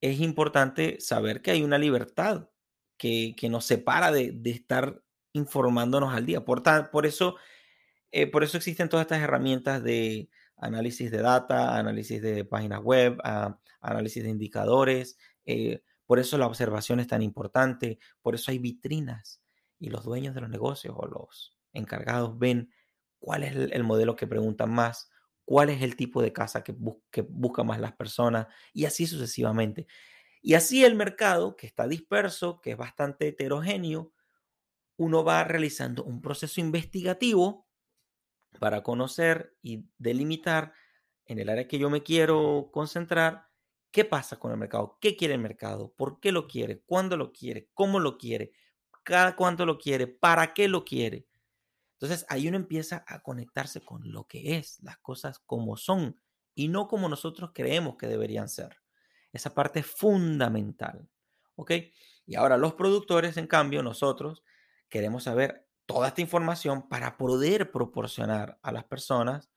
es 0.00 0.20
importante 0.20 1.00
saber 1.00 1.42
que 1.42 1.52
hay 1.52 1.62
una 1.62 1.78
libertad 1.78 2.48
que, 2.96 3.34
nos 3.50 3.64
separa 3.64 4.12
de, 4.12 4.40
estar 4.44 5.02
informándonos 5.32 6.14
al 6.14 6.26
día. 6.26 6.44
Por, 6.44 6.62
por, 6.90 7.06
eso, 7.06 7.36
eh, 8.10 8.26
por 8.26 8.44
eso 8.44 8.56
existen 8.56 8.88
todas 8.88 9.04
estas 9.04 9.22
herramientas 9.22 9.82
de 9.82 10.28
análisis 10.56 11.10
de 11.10 11.18
data, 11.18 11.76
análisis 11.78 12.22
de 12.22 12.44
páginas 12.44 12.80
web, 12.80 13.18
análisis 13.80 14.22
de 14.22 14.30
indicadores. 14.30 15.16
Eh, 15.44 15.82
por 16.06 16.18
eso 16.18 16.38
la 16.38 16.46
observación 16.46 17.00
es 17.00 17.08
tan 17.08 17.22
importante, 17.22 17.98
por 18.20 18.34
eso 18.34 18.50
hay 18.50 18.58
vitrinas 18.58 19.42
y 19.78 19.90
los 19.90 20.04
dueños 20.04 20.34
de 20.34 20.42
los 20.42 20.50
negocios 20.50 20.94
o 20.96 21.06
los 21.06 21.56
encargados 21.72 22.38
ven 22.38 22.70
cuál 23.18 23.44
es 23.44 23.54
el, 23.56 23.82
modelo 23.84 24.14
que 24.14 24.26
preguntan 24.26 24.70
más, 24.70 25.10
cuál 25.44 25.70
es 25.70 25.82
el 25.82 25.96
tipo 25.96 26.22
de 26.22 26.32
casa 26.32 26.62
que, 26.64 26.74
que 27.10 27.22
buscan 27.22 27.66
más 27.66 27.80
las 27.80 27.92
personas 27.94 28.46
y 28.72 28.84
así 28.84 29.06
sucesivamente. 29.06 29.86
Y 30.40 30.54
así 30.54 30.84
el 30.84 30.96
mercado, 30.96 31.56
que 31.56 31.66
está 31.66 31.86
disperso, 31.86 32.60
que 32.60 32.72
es 32.72 32.76
bastante 32.76 33.28
heterogéneo, 33.28 34.12
uno 34.96 35.24
va 35.24 35.44
realizando 35.44 36.04
un 36.04 36.20
proceso 36.20 36.60
investigativo 36.60 37.66
para 38.58 38.82
conocer 38.82 39.56
y 39.62 39.84
delimitar 39.98 40.72
en 41.26 41.38
el 41.38 41.48
área 41.48 41.68
que 41.68 41.78
yo 41.78 41.90
me 41.90 42.02
quiero 42.02 42.70
concentrar 42.72 43.46
qué 43.90 44.04
pasa 44.04 44.38
con 44.38 44.52
el 44.52 44.58
mercado, 44.58 44.98
qué 45.00 45.16
quiere 45.16 45.34
el 45.34 45.40
mercado, 45.40 45.92
por 45.96 46.20
qué 46.20 46.32
lo 46.32 46.46
quiere, 46.46 46.80
cuándo 46.80 47.16
lo 47.16 47.32
quiere, 47.32 47.70
cómo 47.74 48.00
lo 48.00 48.18
quiere, 48.18 48.52
cada 49.04 49.36
cuánto 49.36 49.66
lo 49.66 49.78
quiere, 49.78 50.06
para 50.06 50.54
qué 50.54 50.68
lo 50.68 50.84
quiere. 50.84 51.26
Entonces 52.02 52.26
ahí 52.28 52.48
uno 52.48 52.56
empieza 52.56 53.04
a 53.06 53.22
conectarse 53.22 53.80
con 53.80 54.10
lo 54.10 54.26
que 54.26 54.56
es, 54.56 54.82
las 54.82 54.98
cosas 54.98 55.38
como 55.38 55.76
son 55.76 56.20
y 56.52 56.66
no 56.66 56.88
como 56.88 57.08
nosotros 57.08 57.52
creemos 57.54 57.96
que 57.96 58.08
deberían 58.08 58.48
ser. 58.48 58.78
Esa 59.32 59.54
parte 59.54 59.78
es 59.78 59.86
fundamental. 59.86 61.08
¿Ok? 61.54 61.70
Y 62.26 62.34
ahora 62.34 62.56
los 62.56 62.74
productores, 62.74 63.36
en 63.36 63.46
cambio, 63.46 63.84
nosotros 63.84 64.42
queremos 64.88 65.22
saber 65.22 65.68
toda 65.86 66.08
esta 66.08 66.20
información 66.20 66.88
para 66.88 67.16
poder 67.16 67.70
proporcionar 67.70 68.58
a 68.62 68.72
las 68.72 68.82
personas 68.82 69.52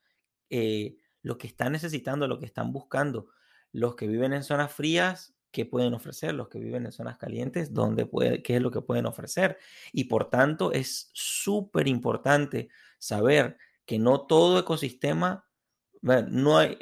eh, 0.51 0.97
lo 1.23 1.39
que 1.39 1.47
están 1.47 1.71
necesitando, 1.71 2.27
lo 2.27 2.37
que 2.37 2.45
están 2.45 2.71
buscando. 2.71 3.27
Los 3.71 3.95
que 3.95 4.05
viven 4.05 4.33
en 4.33 4.43
zonas 4.43 4.71
frías, 4.71 5.34
¿qué 5.55 5.65
pueden 5.65 5.93
ofrecer? 5.93 6.33
Los 6.33 6.49
que 6.49 6.59
viven 6.59 6.85
en 6.85 6.91
zonas 6.91 7.17
calientes, 7.17 7.73
¿dónde 7.73 8.05
puede, 8.05 8.43
¿qué 8.43 8.57
es 8.57 8.61
lo 8.61 8.71
que 8.71 8.81
pueden 8.81 9.05
ofrecer? 9.05 9.57
Y 9.93 10.03
por 10.03 10.29
tanto, 10.29 10.73
es 10.73 11.09
súper 11.13 11.87
importante 11.87 12.67
saber 12.99 13.57
que 13.85 13.97
no 13.97 14.27
todo 14.27 14.59
ecosistema, 14.59 15.47
no 16.01 16.57
hay, 16.57 16.77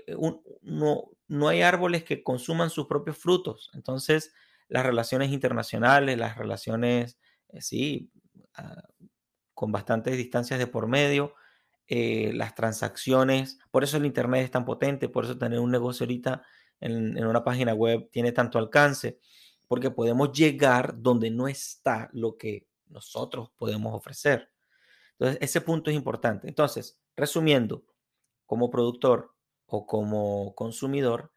no, 0.64 1.12
no 1.28 1.48
hay 1.48 1.62
árboles 1.62 2.04
que 2.04 2.24
consuman 2.24 2.72
sus 2.72 2.88
propios 2.88 3.16
frutos. 3.16 3.70
Entonces, 3.76 4.34
las 4.70 4.84
relaciones 4.84 5.32
internacionales, 5.32 6.18
las 6.18 6.36
relaciones, 6.36 7.20
eh, 7.50 7.62
sí, 7.62 8.12
ah, 8.56 8.82
con 9.54 9.72
bastantes 9.72 10.18
distancias 10.18 10.58
de 10.58 10.66
por 10.66 10.88
medio, 10.88 11.36
eh, 11.88 12.32
las 12.34 12.56
transacciones, 12.56 13.60
por 13.70 13.84
eso 13.84 13.98
el 13.98 14.08
Internet 14.08 14.46
es 14.46 14.52
tan 14.52 14.66
potente, 14.66 15.10
por 15.10 15.26
eso 15.26 15.38
tener 15.38 15.60
un 15.60 15.70
negocio 15.70 16.06
ahorita 16.06 16.42
en, 16.84 17.26
una 17.26 17.44
página 17.44 17.74
web 17.74 18.10
tiene 18.12 18.32
tanto 18.32 18.60
alcance, 18.60 19.20
porque 19.68 19.92
podemos 19.92 20.32
llegar 20.32 21.02
donde 21.02 21.32
no 21.32 21.48
está 21.48 22.10
lo 22.14 22.38
que 22.38 22.68
nosotros 22.88 23.50
podemos 23.58 23.94
ofrecer. 23.94 24.50
Entonces, 25.14 25.38
ese 25.42 25.62
punto 25.62 25.90
es 25.90 25.96
importante. 25.96 26.48
Entonces, 26.48 27.00
resumiendo, 27.16 27.84
como 28.46 28.70
productor 28.70 29.34
o 29.66 29.88
como 29.88 30.54
consumidor, 30.56 31.32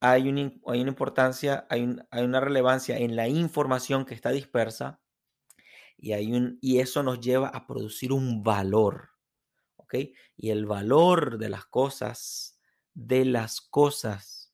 hay 0.00 0.28
una, 0.28 0.52
hay 0.66 0.80
una 0.80 0.90
importancia, 0.90 1.66
hay, 1.70 1.96
hay, 2.10 2.24
una 2.24 2.40
relevancia 2.40 2.98
en 2.98 3.16
la 3.16 3.28
información 3.28 4.04
que 4.04 4.14
está 4.14 4.30
dispersa 4.30 5.00
y, 5.96 6.12
hay 6.12 6.32
un, 6.32 6.58
y 6.60 6.80
eso 6.80 7.02
nos 7.02 7.20
lleva 7.20 7.48
a 7.48 7.66
producir 7.66 8.12
un 8.12 8.42
valor. 8.42 9.10
¿Ok? 9.76 9.94
Y 10.36 10.50
el 10.50 10.66
valor 10.66 11.38
de 11.38 11.48
las 11.48 11.64
cosas, 11.64 12.58
de 12.92 13.24
las 13.24 13.60
cosas, 13.60 14.45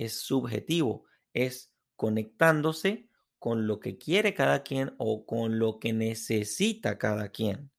es 0.00 0.18
subjetivo, 0.18 1.04
es 1.34 1.74
conectándose 1.94 3.10
con 3.38 3.66
lo 3.66 3.80
que 3.80 3.98
quiere 3.98 4.32
cada 4.32 4.62
quien 4.62 4.94
o 4.96 5.26
con 5.26 5.58
lo 5.58 5.78
que 5.78 5.92
necesita 5.92 6.96
cada 6.96 7.28
quien. 7.28 7.70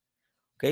¿Ok? 0.53 0.65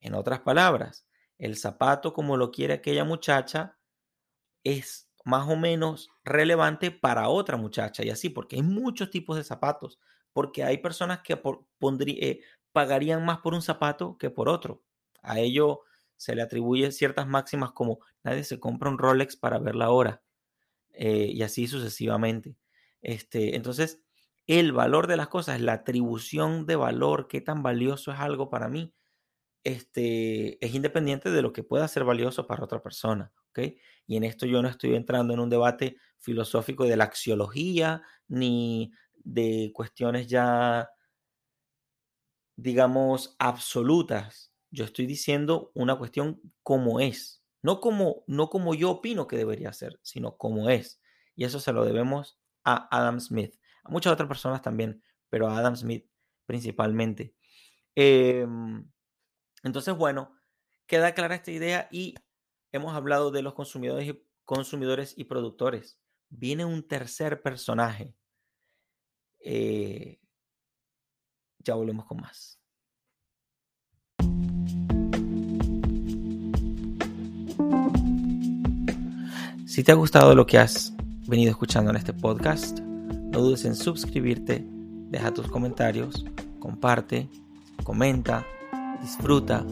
En 0.00 0.14
otras 0.14 0.40
palabras, 0.40 1.04
el 1.36 1.56
zapato 1.56 2.14
como 2.14 2.36
lo 2.36 2.52
quiere 2.52 2.74
aquella 2.74 3.04
muchacha 3.04 3.76
es 4.62 5.10
más 5.24 5.48
o 5.48 5.56
menos 5.56 6.10
relevante 6.22 6.92
para 6.92 7.28
otra 7.28 7.56
muchacha 7.56 8.04
y 8.04 8.10
así, 8.10 8.28
porque 8.28 8.54
hay 8.54 8.62
muchos 8.62 9.10
tipos 9.10 9.36
de 9.36 9.42
zapatos, 9.42 9.98
porque 10.32 10.62
hay 10.62 10.78
personas 10.78 11.22
que 11.22 11.40
eh, 12.06 12.40
pagarían 12.70 13.24
más 13.24 13.38
por 13.38 13.52
un 13.52 13.62
zapato 13.62 14.16
que 14.16 14.30
por 14.30 14.48
otro. 14.48 14.84
A 15.22 15.40
ello 15.40 15.80
se 16.16 16.36
le 16.36 16.42
atribuyen 16.42 16.92
ciertas 16.92 17.26
máximas 17.26 17.72
como 17.72 17.98
nadie 18.22 18.44
se 18.44 18.60
compra 18.60 18.90
un 18.90 18.98
Rolex 18.98 19.34
para 19.34 19.58
ver 19.58 19.74
la 19.74 19.90
hora 19.90 20.23
eh, 20.94 21.30
y 21.32 21.42
así 21.42 21.66
sucesivamente. 21.66 22.56
Este, 23.02 23.56
entonces, 23.56 24.02
el 24.46 24.72
valor 24.72 25.06
de 25.06 25.16
las 25.16 25.28
cosas, 25.28 25.60
la 25.60 25.74
atribución 25.74 26.66
de 26.66 26.76
valor, 26.76 27.28
qué 27.28 27.40
tan 27.40 27.62
valioso 27.62 28.12
es 28.12 28.18
algo 28.18 28.50
para 28.50 28.68
mí, 28.68 28.94
este, 29.64 30.64
es 30.64 30.74
independiente 30.74 31.30
de 31.30 31.42
lo 31.42 31.52
que 31.52 31.62
pueda 31.64 31.88
ser 31.88 32.04
valioso 32.04 32.46
para 32.46 32.64
otra 32.64 32.82
persona. 32.82 33.32
¿ok? 33.50 33.74
Y 34.06 34.16
en 34.16 34.24
esto 34.24 34.46
yo 34.46 34.62
no 34.62 34.68
estoy 34.68 34.94
entrando 34.94 35.32
en 35.34 35.40
un 35.40 35.50
debate 35.50 35.96
filosófico 36.18 36.84
de 36.84 36.96
la 36.96 37.04
axiología 37.04 38.02
ni 38.28 38.92
de 39.24 39.70
cuestiones 39.74 40.26
ya, 40.26 40.90
digamos, 42.56 43.36
absolutas. 43.38 44.52
Yo 44.70 44.84
estoy 44.84 45.06
diciendo 45.06 45.70
una 45.74 45.96
cuestión 45.96 46.40
como 46.62 47.00
es, 47.00 47.43
no 47.64 47.80
como, 47.80 48.24
no 48.26 48.50
como 48.50 48.74
yo 48.74 48.90
opino 48.90 49.26
que 49.26 49.38
debería 49.38 49.72
ser, 49.72 49.98
sino 50.02 50.36
como 50.36 50.68
es. 50.68 51.00
Y 51.34 51.44
eso 51.44 51.58
se 51.60 51.72
lo 51.72 51.86
debemos 51.86 52.38
a 52.62 52.94
Adam 52.94 53.18
Smith, 53.20 53.58
a 53.84 53.88
muchas 53.88 54.12
otras 54.12 54.28
personas 54.28 54.60
también, 54.60 55.02
pero 55.30 55.48
a 55.48 55.56
Adam 55.56 55.74
Smith 55.74 56.06
principalmente. 56.44 57.34
Eh, 57.96 58.46
entonces, 59.62 59.96
bueno, 59.96 60.36
queda 60.86 61.14
clara 61.14 61.36
esta 61.36 61.52
idea 61.52 61.88
y 61.90 62.16
hemos 62.70 62.94
hablado 62.94 63.30
de 63.30 63.40
los 63.40 63.54
consumidores 63.54 64.08
y, 64.08 64.22
consumidores 64.44 65.14
y 65.16 65.24
productores. 65.24 65.98
Viene 66.28 66.66
un 66.66 66.86
tercer 66.86 67.40
personaje. 67.40 68.14
Eh, 69.40 70.20
ya 71.60 71.76
volvemos 71.76 72.04
con 72.04 72.18
más. 72.18 72.60
Si 79.74 79.82
te 79.82 79.90
ha 79.90 79.96
gustado 79.96 80.36
lo 80.36 80.46
que 80.46 80.56
has 80.56 80.94
venido 81.26 81.50
escuchando 81.50 81.90
en 81.90 81.96
este 81.96 82.12
podcast, 82.12 82.78
no 82.78 83.40
dudes 83.40 83.64
en 83.64 83.74
suscribirte, 83.74 84.64
deja 85.10 85.34
tus 85.34 85.48
comentarios, 85.48 86.24
comparte, 86.60 87.28
comenta 87.82 88.46
disfruta 89.00 89.66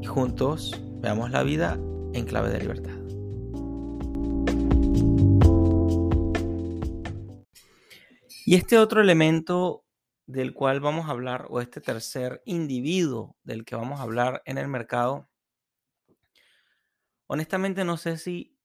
y 0.00 0.06
juntos 0.06 0.80
veamos 1.00 1.32
la 1.32 1.42
vida 1.42 1.76
en 2.12 2.24
clave 2.24 2.50
de 2.50 2.60
libertad. 2.60 2.94
Y 8.44 8.54
este 8.54 8.78
otro 8.78 9.00
elemento 9.00 9.84
del 10.28 10.54
cual 10.54 10.78
vamos 10.78 11.06
a 11.06 11.10
hablar, 11.10 11.46
o 11.50 11.60
este 11.60 11.80
tercer 11.80 12.42
individuo 12.44 13.36
del 13.42 13.64
que 13.64 13.74
vamos 13.74 13.98
a 13.98 14.04
hablar 14.04 14.40
en 14.44 14.56
el 14.56 14.68
mercado, 14.68 15.28
honestamente 17.26 17.84
no 17.84 17.96
sé 17.96 18.18
si 18.18 18.58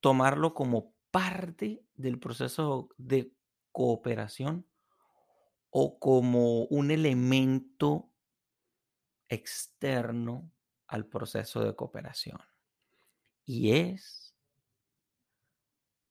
tomarlo 0.00 0.54
como 0.54 0.94
parte 1.10 1.84
del 1.94 2.18
proceso 2.18 2.88
de 2.96 3.32
cooperación 3.72 4.66
o 5.70 5.98
como 5.98 6.64
un 6.64 6.90
elemento 6.90 8.10
externo 9.28 10.50
al 10.86 11.06
proceso 11.06 11.60
de 11.64 11.74
cooperación. 11.74 12.40
Y 13.44 13.72
es 13.72 14.34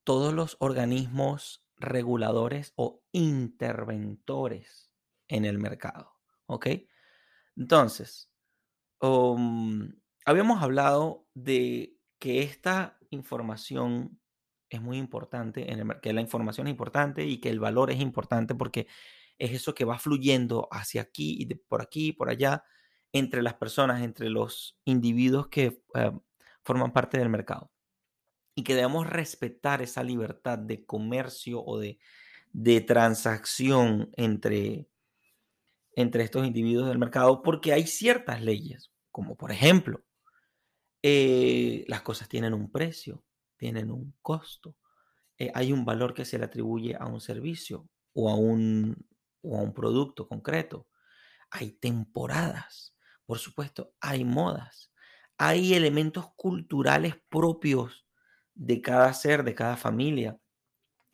todos 0.04 0.34
los 0.34 0.58
organismos 0.60 1.65
reguladores 1.78 2.74
o 2.76 3.02
interventores 3.12 4.91
en 5.28 5.45
el 5.45 5.58
mercado. 5.58 6.13
¿Ok? 6.45 6.67
Entonces, 7.56 8.30
um, 9.02 9.91
habíamos 10.25 10.61
hablado 10.61 11.27
de 11.33 11.97
que 12.19 12.41
esta 12.41 12.97
información 13.11 14.19
es 14.69 14.81
muy 14.81 14.97
importante, 14.97 15.71
en 15.71 15.79
el, 15.79 15.99
que 16.01 16.11
la 16.11 16.21
información 16.21 16.67
es 16.67 16.71
importante 16.71 17.25
y 17.25 17.39
que 17.39 17.49
el 17.49 17.59
valor 17.59 17.91
es 17.91 18.01
importante 18.01 18.55
porque 18.55 18.88
es 19.38 19.51
eso 19.51 19.75
que 19.75 19.85
va 19.85 19.99
fluyendo 19.99 20.67
hacia 20.71 21.01
aquí 21.01 21.38
y 21.39 21.45
de, 21.45 21.55
por 21.55 21.81
aquí 21.81 22.07
y 22.07 22.13
por 22.13 22.29
allá 22.29 22.63
entre 23.13 23.41
las 23.41 23.53
personas, 23.53 24.01
entre 24.01 24.29
los 24.29 24.77
individuos 24.83 25.47
que 25.47 25.81
eh, 25.93 26.11
forman 26.63 26.91
parte 26.91 27.17
del 27.17 27.29
mercado. 27.29 27.71
Y 28.55 28.63
que 28.63 28.73
debemos 28.73 29.07
respetar 29.07 29.81
esa 29.81 30.01
libertad 30.03 30.57
de 30.57 30.85
comercio 30.85 31.63
o 31.63 31.77
de, 31.77 31.99
de 32.53 32.81
transacción 32.81 34.09
entre, 34.13 34.88
entre 35.91 36.23
estos 36.23 36.47
individuos 36.47 36.88
del 36.88 36.97
mercado, 36.97 37.41
porque 37.43 37.73
hay 37.73 37.85
ciertas 37.85 38.41
leyes, 38.41 38.91
como 39.11 39.35
por 39.35 39.51
ejemplo, 39.51 40.05
eh, 41.07 41.85
las 41.87 42.01
cosas 42.01 42.27
tienen 42.27 42.55
un 42.55 42.71
precio, 42.71 43.23
tienen 43.57 43.91
un 43.91 44.15
costo. 44.23 44.75
Eh, 45.37 45.51
hay 45.53 45.71
un 45.71 45.85
valor 45.85 46.15
que 46.15 46.25
se 46.25 46.39
le 46.39 46.45
atribuye 46.45 46.95
a 46.99 47.05
un 47.05 47.21
servicio 47.21 47.87
o 48.13 48.27
a 48.27 48.35
un, 48.35 49.07
o 49.43 49.55
a 49.55 49.61
un 49.61 49.71
producto 49.71 50.27
concreto. 50.27 50.87
Hay 51.51 51.73
temporadas, 51.73 52.97
por 53.27 53.37
supuesto, 53.37 53.93
hay 54.01 54.25
modas, 54.25 54.91
hay 55.37 55.75
elementos 55.75 56.33
culturales 56.35 57.13
propios 57.29 58.07
de 58.55 58.81
cada 58.81 59.13
ser, 59.13 59.43
de 59.43 59.53
cada 59.53 59.77
familia. 59.77 60.39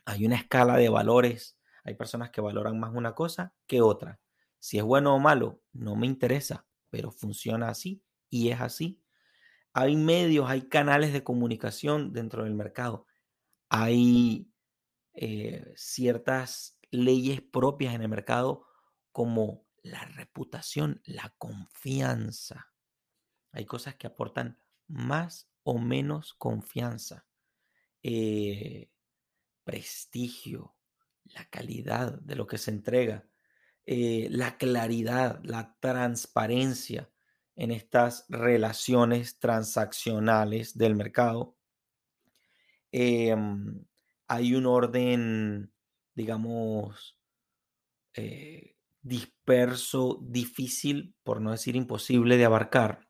Hay 0.06 0.26
una 0.26 0.38
escala 0.38 0.78
de 0.78 0.88
valores. 0.88 1.60
Hay 1.84 1.96
personas 1.96 2.30
que 2.32 2.40
valoran 2.40 2.80
más 2.80 2.94
una 2.96 3.14
cosa 3.14 3.54
que 3.68 3.82
otra. 3.82 4.22
Si 4.58 4.78
es 4.78 4.86
bueno 4.86 5.14
o 5.14 5.20
malo, 5.20 5.60
no 5.74 5.98
me 5.98 6.08
interesa, 6.08 6.66
pero 6.90 7.12
funciona 7.12 7.68
así 7.68 8.02
y 8.30 8.52
es 8.52 8.62
así. 8.62 9.02
Hay 9.74 9.96
medios, 9.96 10.50
hay 10.50 10.64
canales 10.68 11.14
de 11.14 11.24
comunicación 11.24 12.12
dentro 12.12 12.44
del 12.44 12.54
mercado. 12.54 13.08
Hay 13.70 14.52
eh, 15.14 15.72
ciertas 15.76 16.78
leyes 16.90 17.42
propias 17.42 17.96
en 17.96 18.02
el 18.02 18.10
mercado 18.10 18.66
como 19.12 19.66
la 19.82 20.04
reputación, 20.06 21.02
la 21.06 21.34
confianza. 21.38 22.72
Hay 23.52 23.66
cosas 23.66 23.96
que 23.96 24.08
aportan 24.08 24.60
más 24.88 25.50
o 25.64 25.80
menos 25.80 26.34
confianza, 26.34 27.26
eh, 28.04 28.90
prestigio, 29.64 30.76
la 31.26 31.46
calidad 31.50 32.20
de 32.20 32.36
lo 32.36 32.48
que 32.48 32.58
se 32.58 32.72
entrega, 32.72 33.28
eh, 33.86 34.28
la 34.32 34.58
claridad, 34.58 35.40
la 35.44 35.78
transparencia 35.80 37.11
en 37.56 37.72
estas 37.72 38.26
relaciones 38.30 39.40
transaccionales 39.40 40.78
del 40.78 40.96
mercado. 40.96 41.56
Em, 42.92 43.86
hay 44.28 44.56
un 44.56 44.66
orden, 44.66 45.72
digamos, 46.16 47.18
eh, 48.14 48.76
disperso, 49.02 50.20
difícil, 50.22 51.16
por 51.24 51.42
no 51.42 51.52
decir 51.52 51.76
imposible 51.76 52.38
de 52.38 52.46
abarcar. 52.46 53.08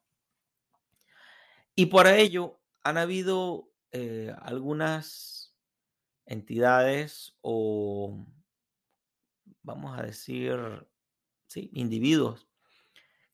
Y 1.75 1.88
por 1.88 2.08
ello 2.08 2.60
han 2.84 2.97
habido 2.97 3.71
eh, 3.91 4.34
algunas 4.41 5.56
entidades 6.25 7.38
o, 7.41 8.25
vamos 9.63 9.97
a 9.99 10.04
decir, 10.04 10.88
sí, 11.47 11.69
individuos 11.73 12.50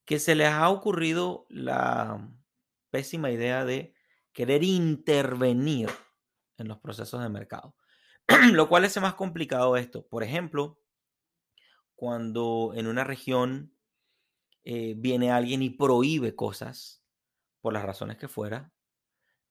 que 0.08 0.20
se 0.20 0.36
les 0.36 0.48
ha 0.48 0.70
ocurrido 0.70 1.46
la 1.50 2.34
pésima 2.92 3.30
idea 3.30 3.66
de 3.66 3.94
querer 4.32 4.64
intervenir 4.64 5.90
en 6.58 6.70
los 6.70 6.80
procesos 6.80 7.22
de 7.22 7.28
mercado. 7.28 7.76
Lo 8.54 8.70
cual 8.70 8.86
hace 8.86 9.02
más 9.02 9.16
complicado 9.16 9.76
esto. 9.76 10.08
Por 10.08 10.24
ejemplo, 10.24 10.80
cuando 11.96 12.72
en 12.74 12.88
una 12.88 13.04
región 13.04 13.76
eh, 14.64 14.96
viene 14.98 15.30
alguien 15.30 15.62
y 15.62 15.72
prohíbe 15.72 16.36
cosas, 16.36 17.04
por 17.60 17.74
las 17.74 17.84
razones 17.84 18.16
que 18.16 18.30
fuera, 18.30 18.72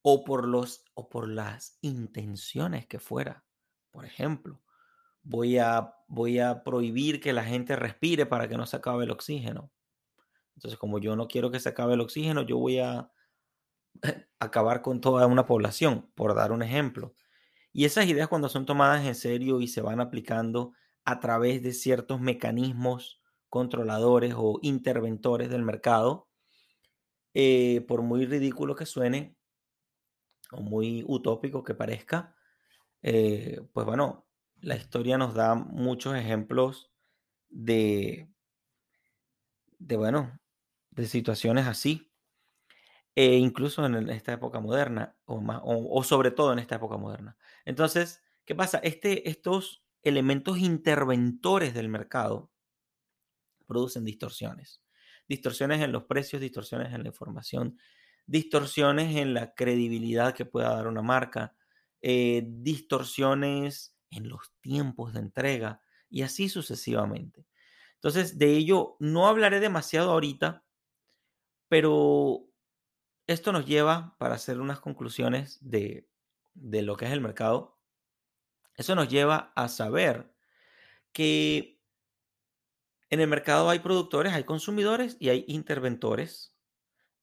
o 0.01 0.25
por, 0.25 0.49
los, 0.49 0.87
o 0.95 1.11
por 1.11 1.29
las 1.29 1.77
intenciones 1.83 2.87
que 2.87 2.99
fuera. 2.99 3.45
Por 3.91 4.07
ejemplo, 4.07 4.63
voy 5.23 5.59
a, 5.59 5.95
voy 6.09 6.39
a 6.39 6.65
prohibir 6.65 7.21
que 7.21 7.35
la 7.35 7.45
gente 7.45 7.77
respire 7.77 8.25
para 8.25 8.49
que 8.49 8.57
no 8.57 8.65
se 8.65 8.79
acabe 8.79 9.05
el 9.05 9.11
oxígeno. 9.11 9.71
Entonces, 10.57 10.79
como 10.79 10.99
yo 10.99 11.17
no 11.17 11.29
quiero 11.29 11.51
que 11.51 11.61
se 11.61 11.69
acabe 11.69 11.95
el 11.95 12.01
oxígeno, 12.01 12.43
yo 12.43 12.59
voy 12.59 12.81
a 12.81 13.11
acabar 14.41 14.83
con 14.83 15.01
toda 15.01 15.27
una 15.27 15.47
población, 15.47 16.11
por 16.15 16.35
dar 16.35 16.53
un 16.53 16.63
ejemplo. 16.63 17.15
Y 17.73 17.85
esas 17.85 18.07
ideas 18.07 18.29
cuando 18.29 18.49
son 18.49 18.67
tomadas 18.67 19.07
en 19.07 19.15
serio 19.15 19.61
y 19.61 19.69
se 19.69 19.83
van 19.83 20.01
aplicando 20.01 20.73
a 21.05 21.21
través 21.21 21.63
de 21.63 21.73
ciertos 21.73 22.21
mecanismos 22.21 23.21
controladores 23.49 24.35
o 24.37 24.59
interventores 24.63 25.51
del 25.51 25.63
mercado, 25.63 26.29
eh, 27.35 27.83
por 27.87 28.03
muy 28.03 28.27
ridículo 28.27 28.75
que 28.75 28.87
suene 28.87 29.37
o 30.53 30.61
muy 30.61 31.05
utópico 31.07 31.65
que 31.65 31.75
parezca, 31.75 32.35
eh, 33.03 33.61
pues 33.73 33.87
bueno, 33.87 34.27
la 34.61 34.77
historia 34.77 35.19
nos 35.19 35.35
da 35.35 35.55
muchos 35.55 36.17
ejemplos 36.17 36.91
de, 37.49 38.29
de 39.79 39.97
bueno, 39.97 40.39
de 40.97 41.07
situaciones 41.07 41.67
así, 41.67 42.11
e 43.15 43.37
incluso 43.37 43.87
en 43.87 44.11
esta 44.11 44.33
época 44.33 44.61
moderna, 44.61 45.17
o, 45.25 45.41
más, 45.41 45.61
o, 45.65 46.03
sobre 46.05 46.31
todo 46.31 46.53
en 46.53 46.59
esta 46.59 46.77
época 46.77 46.97
moderna. 46.97 47.37
Entonces, 47.65 48.23
¿qué 48.45 48.55
pasa? 48.55 48.79
Este, 48.79 49.29
estos 49.29 49.85
elementos 50.03 50.59
interventores 50.59 51.73
del 51.75 51.89
mercado 51.89 52.51
producen 53.67 54.05
distorsiones. 54.05 54.83
Distorsiones 55.29 55.81
en 55.83 55.93
los 55.93 56.05
precios, 56.05 56.43
distorsiones 56.43 56.93
en 56.93 57.03
la 57.03 57.09
información, 57.09 57.79
distorsiones 58.27 59.17
en 59.17 59.35
la 59.35 59.55
credibilidad 59.55 60.35
que 60.35 60.45
pueda 60.45 60.75
dar 60.75 60.87
una 60.87 61.03
marca, 61.03 61.57
eh, 62.03 62.45
distorsiones 62.47 63.97
en 64.11 64.29
los 64.29 64.53
tiempos 64.61 65.15
de 65.15 65.21
entrega 65.21 65.81
y 66.09 66.23
así 66.23 66.49
sucesivamente. 66.49 67.47
Entonces, 67.95 68.39
de 68.39 68.53
ello 68.53 68.97
no 69.01 69.27
hablaré 69.27 69.59
demasiado 69.59 70.13
ahorita, 70.13 70.66
pero 71.69 72.49
esto 73.27 73.53
nos 73.53 73.67
lleva 73.67 74.17
para 74.19 74.35
hacer 74.37 74.61
unas 74.61 74.81
conclusiones 74.81 75.59
de, 75.61 76.09
de 76.55 76.83
lo 76.83 76.97
que 76.97 77.07
es 77.07 77.13
el 77.13 77.21
mercado 77.21 77.77
eso 78.77 78.95
nos 78.95 79.09
lleva 79.09 79.53
a 79.57 79.69
saber 79.69 80.31
que 81.13 81.81
en 83.09 83.21
el 83.21 83.29
mercado 83.29 83.71
hay 83.71 83.79
productores, 83.79 84.33
hay 84.33 84.45
consumidores 84.45 85.17
y 85.19 85.31
hay 85.31 85.45
interventores 85.49 86.55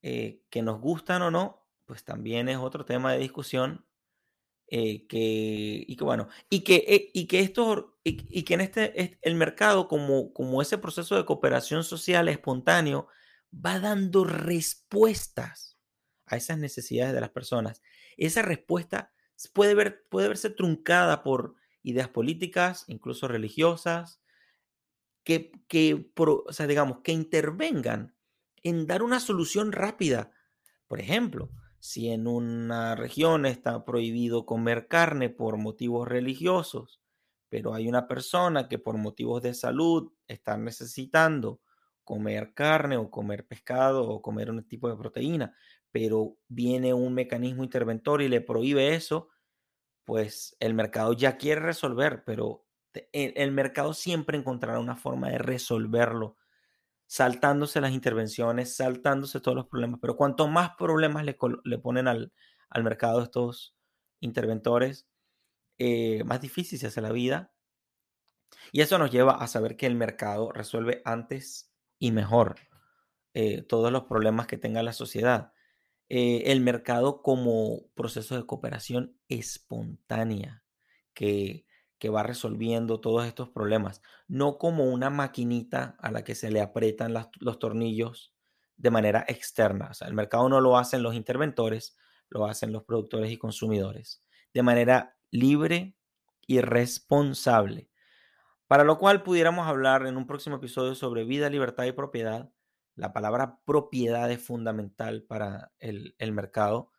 eh, 0.02 0.42
que 0.50 0.62
nos 0.62 0.80
gustan 0.80 1.22
o 1.22 1.30
no, 1.30 1.66
pues 1.86 2.04
también 2.04 2.48
es 2.48 2.58
otro 2.58 2.84
tema 2.84 3.12
de 3.12 3.18
discusión. 3.18 3.86
Eh, 4.68 5.06
que, 5.06 5.84
y 5.86 5.94
que 5.94 6.04
bueno, 6.04 6.28
y 6.48 6.60
que, 6.60 6.76
eh, 6.88 7.10
y 7.12 7.26
que 7.26 7.40
esto, 7.40 7.98
y, 8.02 8.42
que 8.44 8.54
en 8.54 8.62
este, 8.62 9.18
el 9.20 9.34
mercado, 9.34 9.88
como, 9.88 10.32
como 10.32 10.62
ese 10.62 10.78
proceso 10.78 11.16
de 11.16 11.26
cooperación 11.26 11.84
social 11.84 12.28
espontáneo, 12.28 13.06
va 13.54 13.78
dando 13.78 14.24
respuestas 14.24 15.78
a 16.26 16.36
esas 16.36 16.58
necesidades 16.58 17.14
de 17.14 17.20
las 17.20 17.30
personas. 17.30 17.82
Esa 18.16 18.42
respuesta 18.42 19.12
puede, 19.52 19.74
ver, 19.74 20.04
puede 20.08 20.28
verse 20.28 20.50
truncada 20.50 21.22
por 21.22 21.54
ideas 21.82 22.08
políticas, 22.08 22.84
incluso 22.88 23.28
religiosas, 23.28 24.20
que, 25.22 25.52
que 25.68 26.10
o 26.16 26.52
sea, 26.52 26.66
digamos, 26.66 27.00
que 27.00 27.12
intervengan 27.12 28.14
en 28.62 28.86
dar 28.86 29.02
una 29.02 29.20
solución 29.20 29.72
rápida. 29.72 30.32
Por 30.86 31.00
ejemplo, 31.00 31.50
si 31.78 32.10
en 32.10 32.26
una 32.26 32.94
región 32.94 33.46
está 33.46 33.84
prohibido 33.84 34.46
comer 34.46 34.88
carne 34.88 35.28
por 35.28 35.56
motivos 35.58 36.08
religiosos, 36.08 37.02
pero 37.48 37.74
hay 37.74 37.88
una 37.88 38.08
persona 38.08 38.68
que 38.68 38.78
por 38.78 38.96
motivos 38.96 39.42
de 39.42 39.54
salud 39.54 40.12
está 40.26 40.56
necesitando 40.56 41.60
comer 42.04 42.54
carne 42.54 42.96
o 42.96 43.10
comer 43.10 43.46
pescado 43.46 44.08
o 44.08 44.22
comer 44.22 44.50
un 44.50 44.62
tipo 44.66 44.88
de 44.88 44.96
proteína, 44.96 45.56
pero 45.90 46.36
viene 46.48 46.94
un 46.94 47.14
mecanismo 47.14 47.64
interventor 47.64 48.22
y 48.22 48.28
le 48.28 48.40
prohíbe 48.40 48.94
eso, 48.94 49.30
pues 50.04 50.56
el 50.60 50.74
mercado 50.74 51.12
ya 51.12 51.36
quiere 51.36 51.60
resolver, 51.60 52.24
pero 52.24 52.64
el, 53.12 53.50
mercado 53.52 53.94
siempre 53.94 54.38
encontrará 54.38 54.78
una 54.78 54.96
forma 54.96 55.30
de 55.30 55.38
resolverlo, 55.38 56.36
saltándose 57.06 57.80
las 57.80 57.92
intervenciones, 57.92 58.76
saltándose 58.76 59.40
todos 59.40 59.56
los 59.56 59.66
problemas, 59.66 60.00
pero 60.00 60.16
cuanto 60.16 60.48
más 60.48 60.70
problemas 60.76 61.24
le, 61.24 61.34
ponen 61.78 62.08
al, 62.08 62.32
mercado 62.82 63.22
estos 63.22 63.76
interventores, 64.20 65.08
eh, 65.78 66.22
más 66.24 66.40
difícil 66.40 66.78
se 66.78 66.88
hace 66.88 67.00
la 67.00 67.12
vida. 67.12 67.52
Y 68.72 68.80
eso 68.80 68.98
nos 68.98 69.10
lleva 69.10 69.32
a 69.32 69.46
saber 69.48 69.76
que 69.76 69.86
el 69.86 69.96
mercado 69.96 70.52
resuelve 70.52 71.02
antes 71.04 71.73
y 71.98 72.12
mejor 72.12 72.56
eh, 73.34 73.62
todos 73.62 73.90
los 73.92 74.04
problemas 74.04 74.46
que 74.46 74.58
tenga 74.58 74.82
la 74.82 74.92
sociedad. 74.92 75.52
Eh, 76.08 76.52
el 76.52 76.60
mercado 76.60 77.22
como 77.22 77.86
proceso 77.94 78.36
de 78.36 78.46
cooperación 78.46 79.16
espontánea 79.28 80.62
que, 81.14 81.66
que 81.98 82.10
va 82.10 82.22
resolviendo 82.22 83.00
todos 83.00 83.26
estos 83.26 83.48
problemas, 83.48 84.02
no 84.28 84.58
como 84.58 84.84
una 84.84 85.10
maquinita 85.10 85.96
a 86.00 86.10
la 86.10 86.24
que 86.24 86.34
se 86.34 86.50
le 86.50 86.60
aprietan 86.60 87.14
los 87.40 87.58
tornillos 87.58 88.34
de 88.76 88.90
manera 88.90 89.24
externa. 89.28 89.88
O 89.90 89.94
sea, 89.94 90.08
el 90.08 90.14
mercado 90.14 90.48
no 90.48 90.60
lo 90.60 90.76
hacen 90.76 91.02
los 91.02 91.14
interventores, 91.14 91.96
lo 92.28 92.46
hacen 92.46 92.72
los 92.72 92.84
productores 92.84 93.30
y 93.30 93.38
consumidores 93.38 94.24
de 94.54 94.62
manera 94.62 95.16
libre 95.30 95.96
y 96.46 96.60
responsable. 96.60 97.90
Para 98.66 98.84
lo 98.84 98.98
cual 98.98 99.22
pudiéramos 99.22 99.66
hablar 99.66 100.06
en 100.06 100.16
un 100.16 100.26
próximo 100.26 100.56
episodio 100.56 100.94
sobre 100.94 101.24
vida, 101.24 101.50
libertad 101.50 101.84
y 101.84 101.92
propiedad, 101.92 102.50
la 102.96 103.12
palabra 103.12 103.60
propiedad 103.64 104.30
es 104.30 104.42
fundamental 104.42 105.22
para 105.22 105.72
el, 105.80 106.14
mercado, 106.32 106.92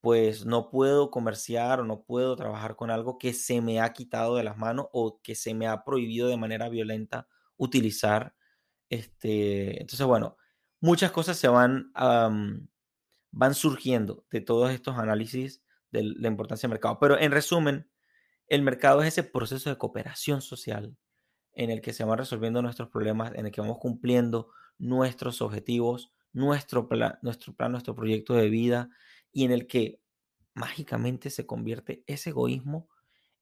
pues 0.00 0.44
no 0.44 0.70
puedo 0.70 1.10
comerciar 1.10 1.80
o 1.80 1.84
no 1.84 2.02
puedo 2.02 2.36
trabajar 2.36 2.76
con 2.76 2.90
algo 2.90 3.18
que 3.18 3.32
se 3.32 3.60
me 3.62 3.80
ha 3.80 3.92
quitado 3.92 4.36
de 4.36 4.44
las 4.44 4.58
manos 4.58 4.86
o 4.92 5.20
que 5.22 5.34
se 5.34 5.54
me 5.54 5.66
ha 5.66 5.84
prohibido 5.84 6.28
de 6.28 6.36
manera 6.36 6.68
violenta 6.68 7.28
utilizar. 7.56 8.34
Este, 8.90 9.80
entonces, 9.80 10.06
bueno, 10.06 10.36
muchas 10.80 11.12
cosas 11.12 11.38
se 11.38 11.48
van, 11.48 11.92
van 11.94 13.54
surgiendo 13.54 14.26
de 14.30 14.40
todos 14.42 14.70
estos 14.70 14.98
análisis 14.98 15.62
de 15.90 16.04
la 16.04 16.28
importancia 16.28 16.66
del 16.66 16.74
mercado. 16.74 16.98
Pero 17.00 17.18
en 17.18 17.32
resumen, 17.32 17.90
el 18.52 18.60
mercado 18.60 19.00
es 19.00 19.08
ese 19.08 19.22
proceso 19.22 19.70
de 19.70 19.78
cooperación 19.78 20.42
social 20.42 20.94
en 21.54 21.70
el 21.70 21.80
que 21.80 21.94
se 21.94 22.04
van 22.04 22.18
resolviendo 22.18 22.60
nuestros 22.60 22.90
problemas, 22.90 23.32
en 23.34 23.46
el 23.46 23.50
que 23.50 23.62
vamos 23.62 23.78
cumpliendo 23.78 24.50
nuestros 24.76 25.40
objetivos, 25.40 26.12
nuestro 26.34 26.86
plan, 26.86 27.18
nuestro 27.22 27.54
plan, 27.54 27.72
nuestro 27.72 27.94
proyecto 27.94 28.34
de 28.34 28.50
vida 28.50 28.90
y 29.32 29.46
en 29.46 29.52
el 29.52 29.66
que 29.66 30.02
mágicamente 30.52 31.30
se 31.30 31.46
convierte 31.46 32.04
ese 32.06 32.28
egoísmo 32.28 32.90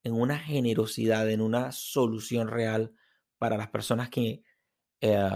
en 0.05 0.13
una 0.13 0.39
generosidad, 0.39 1.29
en 1.29 1.41
una 1.41 1.73
solución 1.73 2.47
real 2.47 2.93
para 3.37 3.57
las 3.57 3.69
personas 3.69 4.11
que 4.11 4.45
eh, 5.01 5.29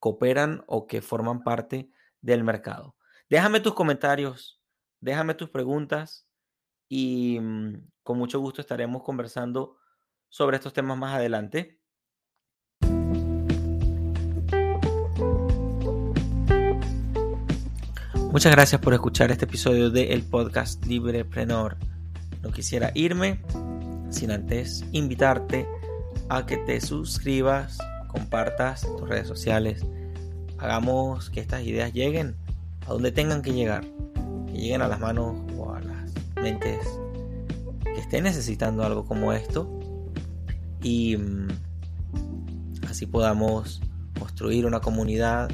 cooperan 0.00 0.64
o 0.66 0.86
que 0.86 1.00
forman 1.00 1.42
parte 1.42 1.88
del 2.20 2.44
mercado. 2.44 2.94
Déjame 3.30 3.60
tus 3.60 3.72
comentarios, 3.72 4.60
déjame 5.00 5.32
tus 5.32 5.48
preguntas 5.48 6.28
y 6.90 7.40
mm, 7.40 7.93
con 8.04 8.18
mucho 8.18 8.38
gusto 8.38 8.60
estaremos 8.60 9.02
conversando 9.02 9.78
sobre 10.28 10.58
estos 10.58 10.72
temas 10.72 10.96
más 10.98 11.14
adelante. 11.14 11.80
Muchas 18.30 18.52
gracias 18.52 18.80
por 18.80 18.92
escuchar 18.92 19.30
este 19.30 19.46
episodio 19.46 19.90
del 19.90 20.22
podcast 20.22 20.84
Librepreneur. 20.84 21.76
No 22.42 22.50
quisiera 22.50 22.90
irme 22.94 23.40
sin 24.10 24.30
antes 24.30 24.84
invitarte 24.92 25.66
a 26.28 26.44
que 26.44 26.58
te 26.58 26.80
suscribas, 26.80 27.78
compartas 28.08 28.82
tus 28.82 29.08
redes 29.08 29.26
sociales. 29.26 29.86
Hagamos 30.58 31.30
que 31.30 31.40
estas 31.40 31.62
ideas 31.62 31.92
lleguen 31.92 32.36
a 32.86 32.92
donde 32.92 33.12
tengan 33.12 33.40
que 33.40 33.54
llegar, 33.54 33.84
que 34.46 34.52
lleguen 34.52 34.82
a 34.82 34.88
las 34.88 35.00
manos 35.00 35.36
o 35.56 35.72
a 35.72 35.80
las 35.80 36.12
mentes 36.34 36.86
que 38.04 38.16
estén 38.16 38.24
necesitando 38.24 38.84
algo 38.84 39.06
como 39.06 39.32
esto 39.32 39.80
y 40.82 41.16
mm, 41.16 41.48
así 42.88 43.06
podamos 43.06 43.80
construir 44.18 44.66
una 44.66 44.80
comunidad 44.80 45.50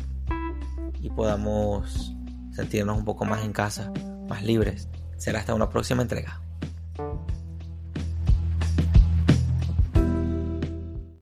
y 1.00 1.10
podamos 1.10 2.12
sentirnos 2.52 2.98
un 2.98 3.04
poco 3.04 3.24
más 3.24 3.44
en 3.44 3.52
casa, 3.52 3.92
más 4.28 4.42
libres. 4.42 4.88
Será 5.16 5.38
hasta 5.38 5.54
una 5.54 5.68
próxima 5.68 6.02
entrega. 6.02 6.42